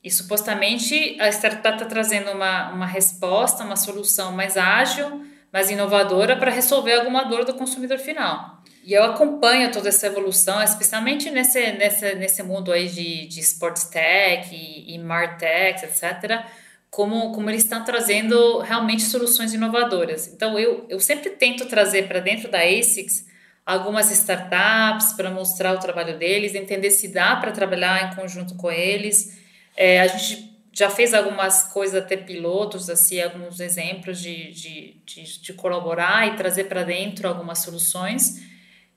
E 0.04 0.12
supostamente 0.12 1.16
a 1.22 1.30
startup 1.30 1.76
está 1.76 1.86
trazendo 1.86 2.30
uma, 2.32 2.74
uma 2.74 2.86
resposta, 2.86 3.63
uma 3.63 3.78
solução 3.78 4.34
mais 4.34 4.58
ágil, 4.58 5.26
mais 5.54 5.72
inovadora 5.72 6.36
para 6.36 6.52
resolver 6.52 6.96
alguma 6.96 7.24
dor 7.24 7.46
do 7.46 7.54
consumidor 7.54 7.98
final. 7.98 8.62
E 8.84 8.92
eu 8.92 9.06
acompanho 9.06 9.72
toda 9.72 9.88
essa 9.88 10.08
evolução, 10.08 10.62
especialmente 10.62 11.30
nesse, 11.30 11.72
nesse, 11.72 12.16
nesse 12.16 12.44
mundo 12.44 12.74
aí 12.74 12.89
de, 12.89 13.26
de 13.28 13.39
sports 13.39 13.86
tech 13.86 14.54
e, 14.54 14.94
e 14.94 15.00
martech, 15.00 15.86
etc., 15.86 16.44
como, 16.89 17.32
como 17.32 17.50
eles 17.50 17.63
estão 17.63 17.86
trazendo 17.86 18.60
realmente 18.60 19.04
soluções 19.04 19.54
inovadoras. 19.54 20.28
Então, 20.28 20.60
eu, 20.60 20.86
eu 20.89 21.00
sempre 21.00 21.30
tento 21.30 21.66
trazer 21.66 22.08
para 22.10 22.20
dentro 22.20 22.52
da 22.52 22.60
ASICS 22.60 23.32
algumas 23.65 24.12
startups 24.12 25.13
para 25.13 25.32
mostrar 25.32 25.73
o 25.73 25.80
trabalho 25.80 26.17
deles, 26.17 26.56
entender 26.56 26.91
se 26.91 27.08
dá 27.08 27.36
para 27.36 27.52
trabalhar 27.52 28.12
em 28.12 28.15
conjunto 28.15 28.56
com 28.56 28.71
eles. 28.71 29.39
É, 29.76 30.02
a 30.02 30.08
gente 30.08 30.54
já 30.71 30.89
fez 30.89 31.13
algumas 31.13 31.71
coisas, 31.71 32.02
até 32.04 32.17
pilotos, 32.17 32.89
assim, 32.89 33.21
alguns 33.21 33.60
exemplos 33.60 34.19
de, 34.19 34.52
de, 34.52 35.02
de, 35.06 35.41
de 35.41 35.54
colaborar 35.54 36.28
e 36.28 36.36
trazer 36.36 36.63
para 36.65 36.84
dentro 36.84 37.28
algumas 37.28 37.60
soluções. 37.60 38.41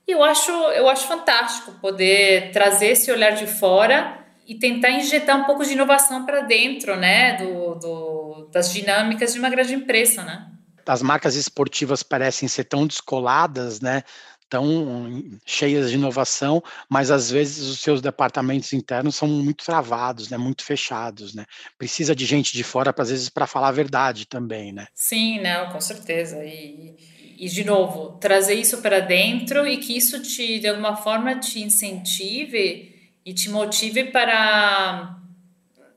E 0.07 0.11
eu 0.11 0.23
acho, 0.23 0.51
eu 0.51 0.89
acho 0.89 1.07
fantástico 1.07 1.73
poder 1.73 2.51
trazer 2.51 2.87
esse 2.87 3.11
olhar 3.11 3.31
de 3.31 3.45
fora 3.45 4.25
e 4.47 4.55
tentar 4.55 4.89
injetar 4.89 5.37
um 5.37 5.43
pouco 5.43 5.63
de 5.63 5.73
inovação 5.73 6.25
para 6.25 6.41
dentro, 6.41 6.95
né, 6.95 7.33
do, 7.37 7.75
do, 7.75 8.49
das 8.51 8.73
dinâmicas 8.73 9.33
de 9.33 9.39
uma 9.39 9.49
grande 9.49 9.75
empresa, 9.75 10.23
né? 10.23 10.47
As 10.85 11.01
marcas 11.01 11.35
esportivas 11.35 12.01
parecem 12.01 12.47
ser 12.47 12.63
tão 12.63 12.87
descoladas, 12.87 13.81
né, 13.81 14.03
tão 14.49 15.23
cheias 15.45 15.89
de 15.89 15.95
inovação, 15.95 16.63
mas 16.89 17.11
às 17.11 17.29
vezes 17.29 17.67
os 17.67 17.79
seus 17.79 18.01
departamentos 18.01 18.73
internos 18.73 19.15
são 19.15 19.27
muito 19.27 19.65
travados, 19.65 20.29
né, 20.29 20.37
muito 20.37 20.63
fechados, 20.63 21.33
né? 21.33 21.45
Precisa 21.77 22.15
de 22.15 22.25
gente 22.25 22.53
de 22.53 22.63
fora, 22.63 22.93
às 22.97 23.09
vezes, 23.09 23.29
para 23.29 23.47
falar 23.47 23.69
a 23.69 23.71
verdade 23.71 24.25
também, 24.25 24.71
né? 24.71 24.87
Sim, 24.93 25.39
não, 25.41 25.69
com 25.69 25.81
certeza. 25.81 26.43
E, 26.43 26.95
e 27.37 27.47
de 27.47 27.63
novo, 27.63 28.17
trazer 28.19 28.55
isso 28.55 28.79
para 28.79 28.99
dentro 28.99 29.67
e 29.67 29.77
que 29.77 29.95
isso 29.95 30.21
te, 30.21 30.59
de 30.59 30.67
alguma 30.67 30.95
forma, 30.95 31.39
te 31.39 31.61
incentive 31.61 32.95
e 33.25 33.33
te 33.33 33.49
motive 33.49 34.05
para 34.05 35.15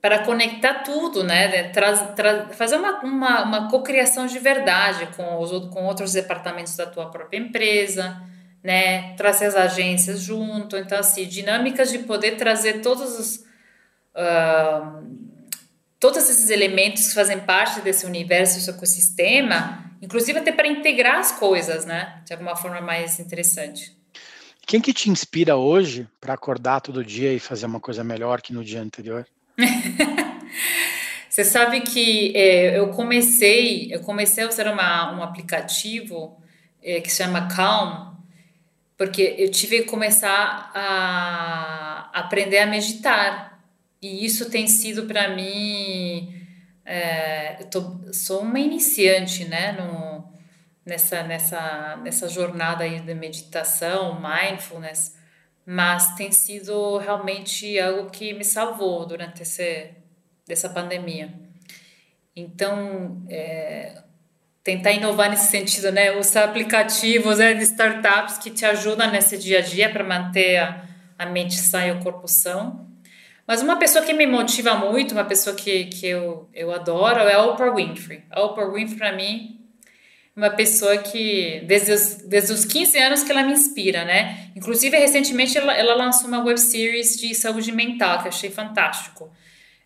para 0.01 0.21
conectar 0.21 0.83
tudo, 0.83 1.23
né? 1.23 1.69
Tra, 1.69 2.49
fazer 2.55 2.77
uma, 2.77 3.01
uma, 3.01 3.43
uma 3.43 3.69
cocriação 3.69 4.27
de 4.27 4.39
verdade 4.39 5.07
com, 5.15 5.39
os, 5.39 5.51
com 5.69 5.85
outros 5.85 6.15
departamentos 6.15 6.75
da 6.75 6.87
tua 6.87 7.11
própria 7.11 7.37
empresa, 7.37 8.19
né? 8.63 9.15
Trazer 9.15 9.47
as 9.47 9.55
agências 9.55 10.21
junto. 10.21 10.77
Então, 10.77 10.99
assim, 10.99 11.27
dinâmicas 11.27 11.91
de 11.91 12.01
poder 12.01 12.37
trazer 12.37 12.81
todos 12.81 13.19
os. 13.19 13.37
Uh, 14.15 15.31
todos 15.99 16.19
esses 16.29 16.49
elementos 16.49 17.09
que 17.09 17.15
fazem 17.15 17.39
parte 17.41 17.81
desse 17.83 18.07
universo, 18.07 18.57
desse 18.57 18.71
ecossistema, 18.71 19.85
inclusive 20.01 20.39
até 20.39 20.51
para 20.51 20.67
integrar 20.67 21.19
as 21.19 21.33
coisas, 21.33 21.85
né? 21.85 22.23
De 22.25 22.33
alguma 22.33 22.57
forma 22.57 22.81
mais 22.81 23.21
interessante. 23.21 23.95
Quem 24.67 24.81
que 24.81 24.93
te 24.93 25.11
inspira 25.11 25.57
hoje 25.57 26.09
para 26.21 26.35
acordar 26.35 26.81
todo 26.81 27.05
dia 27.05 27.33
e 27.33 27.39
fazer 27.39 27.67
uma 27.67 27.81
coisa 27.81 28.05
melhor 28.05 28.41
que 28.41 28.53
no 28.53 28.65
dia 28.65 28.81
anterior? 28.81 29.27
Você 31.29 31.45
sabe 31.45 31.81
que 31.83 32.33
é, 32.37 32.79
eu 32.79 32.89
comecei, 32.89 33.93
eu 33.93 34.01
comecei 34.01 34.45
a 34.45 34.49
usar 34.49 34.73
uma, 34.73 35.17
um 35.17 35.23
aplicativo 35.23 36.41
é, 36.83 37.01
que 37.01 37.11
se 37.11 37.23
chama 37.23 37.47
Calm, 37.49 38.15
porque 39.01 39.35
eu 39.39 39.51
tive 39.51 39.81
que 39.81 39.89
começar 39.89 40.71
a 40.75 42.11
aprender 42.13 42.59
a 42.59 42.67
meditar. 42.67 43.59
E 44.03 44.27
isso 44.27 44.51
tem 44.51 44.67
sido 44.67 45.07
para 45.07 45.35
mim. 45.35 46.47
É, 46.85 47.63
eu 47.63 47.71
tô, 47.71 48.13
sou 48.13 48.43
uma 48.43 48.61
iniciante 48.61 49.47
né, 49.47 49.73
no, 49.73 50.31
nessa, 50.85 51.23
nessa, 51.23 51.97
nessa 52.03 52.29
jornada 52.29 52.85
aí 52.85 53.01
de 53.01 53.15
meditação, 53.15 54.21
mindfulness, 54.21 55.17
mas 55.65 56.15
tem 56.15 56.31
sido 56.31 56.99
realmente 56.99 57.81
algo 57.81 58.11
que 58.11 58.35
me 58.35 58.45
salvou 58.45 59.07
durante 59.07 59.41
esse, 59.45 59.93
essa 60.47 60.69
pandemia. 60.69 61.33
Então, 62.37 63.25
é, 63.31 64.03
tentar 64.71 64.93
inovar 64.93 65.29
nesse 65.29 65.51
sentido, 65.51 65.91
né? 65.91 66.17
Usar 66.17 66.45
aplicativos 66.45 67.39
né, 67.39 67.55
de 67.55 67.65
startups 67.65 68.39
que 68.39 68.51
te 68.51 68.65
ajudam 68.65 69.11
nesse 69.11 69.37
dia 69.37 69.59
a 69.59 69.61
dia 69.61 69.91
para 69.91 70.05
manter 70.05 70.59
a, 70.59 70.85
a 71.19 71.27
mente 71.27 71.57
sã 71.57 71.85
e 71.87 71.91
o 71.91 71.99
corpo 71.99 72.29
são. 72.29 72.89
Mas 73.47 73.63
uma 73.63 73.77
pessoa 73.77 74.05
que 74.05 74.13
me 74.13 74.27
motiva 74.27 74.77
muito, 74.77 75.11
uma 75.11 75.25
pessoa 75.25 75.57
que, 75.57 75.87
que 75.87 76.07
eu, 76.07 76.49
eu 76.55 76.73
adoro, 76.73 77.19
é 77.21 77.35
a 77.35 77.45
Oprah 77.45 77.75
Winfrey. 77.75 78.23
A 78.31 78.43
Oprah 78.43 78.71
Winfrey, 78.73 78.97
para 78.97 79.13
mim, 79.13 79.59
é 80.37 80.41
uma 80.41 80.51
pessoa 80.51 80.99
que, 80.99 81.65
desde 81.67 81.93
os, 81.93 82.15
desde 82.29 82.53
os 82.53 82.65
15 82.65 82.97
anos 82.97 83.25
que 83.25 83.33
ela 83.33 83.43
me 83.43 83.53
inspira, 83.53 84.05
né? 84.05 84.51
Inclusive, 84.55 84.97
recentemente, 84.97 85.59
ela, 85.59 85.75
ela 85.75 85.97
lançou 85.97 86.29
uma 86.29 86.45
web 86.45 86.61
series 86.61 87.17
de 87.17 87.35
saúde 87.35 87.73
mental, 87.73 88.21
que 88.21 88.27
eu 88.27 88.29
achei 88.29 88.51
fantástico. 88.51 89.29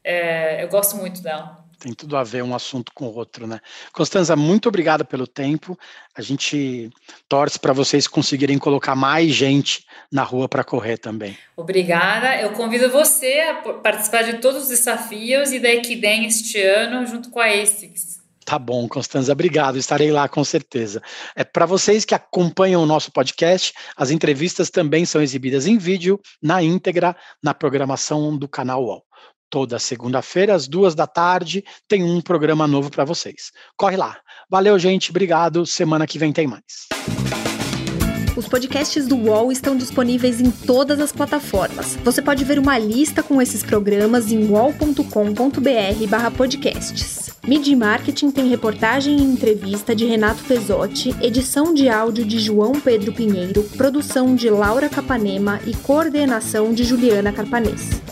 É, 0.04 0.62
eu 0.62 0.68
gosto 0.68 0.98
muito 0.98 1.22
dela 1.22 1.63
tem 1.84 1.92
tudo 1.92 2.16
a 2.16 2.24
ver 2.24 2.42
um 2.42 2.54
assunto 2.54 2.92
com 2.94 3.04
o 3.04 3.14
outro, 3.14 3.46
né? 3.46 3.60
Constanza, 3.92 4.34
muito 4.34 4.70
obrigada 4.70 5.04
pelo 5.04 5.26
tempo. 5.26 5.78
A 6.14 6.22
gente 6.22 6.88
torce 7.28 7.58
para 7.58 7.74
vocês 7.74 8.08
conseguirem 8.08 8.56
colocar 8.58 8.94
mais 8.94 9.34
gente 9.34 9.84
na 10.10 10.22
rua 10.22 10.48
para 10.48 10.64
correr 10.64 10.96
também. 10.96 11.36
Obrigada. 11.54 12.40
Eu 12.40 12.52
convido 12.52 12.88
você 12.88 13.40
a 13.40 13.54
participar 13.82 14.22
de 14.22 14.38
todos 14.38 14.62
os 14.62 14.68
desafios 14.70 15.52
e 15.52 15.60
da 15.60 15.68
Equidem 15.68 16.24
este 16.24 16.58
ano, 16.58 17.06
junto 17.06 17.28
com 17.28 17.38
a 17.38 17.48
ASICS. 17.48 18.24
Tá 18.46 18.58
bom, 18.58 18.88
Constanza, 18.88 19.32
obrigado. 19.32 19.76
Estarei 19.76 20.10
lá 20.10 20.26
com 20.26 20.42
certeza. 20.42 21.02
É 21.36 21.44
para 21.44 21.66
vocês 21.66 22.04
que 22.06 22.14
acompanham 22.14 22.82
o 22.82 22.86
nosso 22.86 23.12
podcast, 23.12 23.74
as 23.94 24.10
entrevistas 24.10 24.70
também 24.70 25.04
são 25.04 25.20
exibidas 25.20 25.66
em 25.66 25.76
vídeo 25.76 26.18
na 26.42 26.62
íntegra 26.62 27.14
na 27.42 27.52
programação 27.52 28.36
do 28.36 28.48
canal 28.48 28.84
UOL. 28.84 29.04
Toda 29.54 29.78
segunda-feira, 29.78 30.52
às 30.52 30.66
duas 30.66 30.96
da 30.96 31.06
tarde, 31.06 31.64
tem 31.86 32.02
um 32.02 32.20
programa 32.20 32.66
novo 32.66 32.90
para 32.90 33.04
vocês. 33.04 33.52
Corre 33.76 33.96
lá. 33.96 34.16
Valeu, 34.50 34.76
gente. 34.80 35.10
Obrigado. 35.10 35.64
Semana 35.64 36.08
que 36.08 36.18
vem 36.18 36.32
tem 36.32 36.48
mais. 36.48 36.88
Os 38.36 38.48
podcasts 38.48 39.06
do 39.06 39.14
UOL 39.14 39.52
estão 39.52 39.76
disponíveis 39.76 40.40
em 40.40 40.50
todas 40.50 40.98
as 40.98 41.12
plataformas. 41.12 41.94
Você 42.02 42.20
pode 42.20 42.44
ver 42.44 42.58
uma 42.58 42.76
lista 42.76 43.22
com 43.22 43.40
esses 43.40 43.62
programas 43.62 44.32
em 44.32 44.44
wall.com.br/podcasts. 44.44 47.30
Midi 47.46 47.76
Marketing 47.76 48.32
tem 48.32 48.48
reportagem 48.48 49.16
e 49.16 49.22
entrevista 49.22 49.94
de 49.94 50.04
Renato 50.04 50.42
Pesotti, 50.42 51.14
edição 51.22 51.72
de 51.72 51.88
áudio 51.88 52.24
de 52.24 52.40
João 52.40 52.80
Pedro 52.80 53.12
Pinheiro, 53.12 53.62
produção 53.76 54.34
de 54.34 54.50
Laura 54.50 54.88
Capanema 54.88 55.60
e 55.64 55.76
coordenação 55.76 56.74
de 56.74 56.82
Juliana 56.82 57.32
Carpanês. 57.32 58.02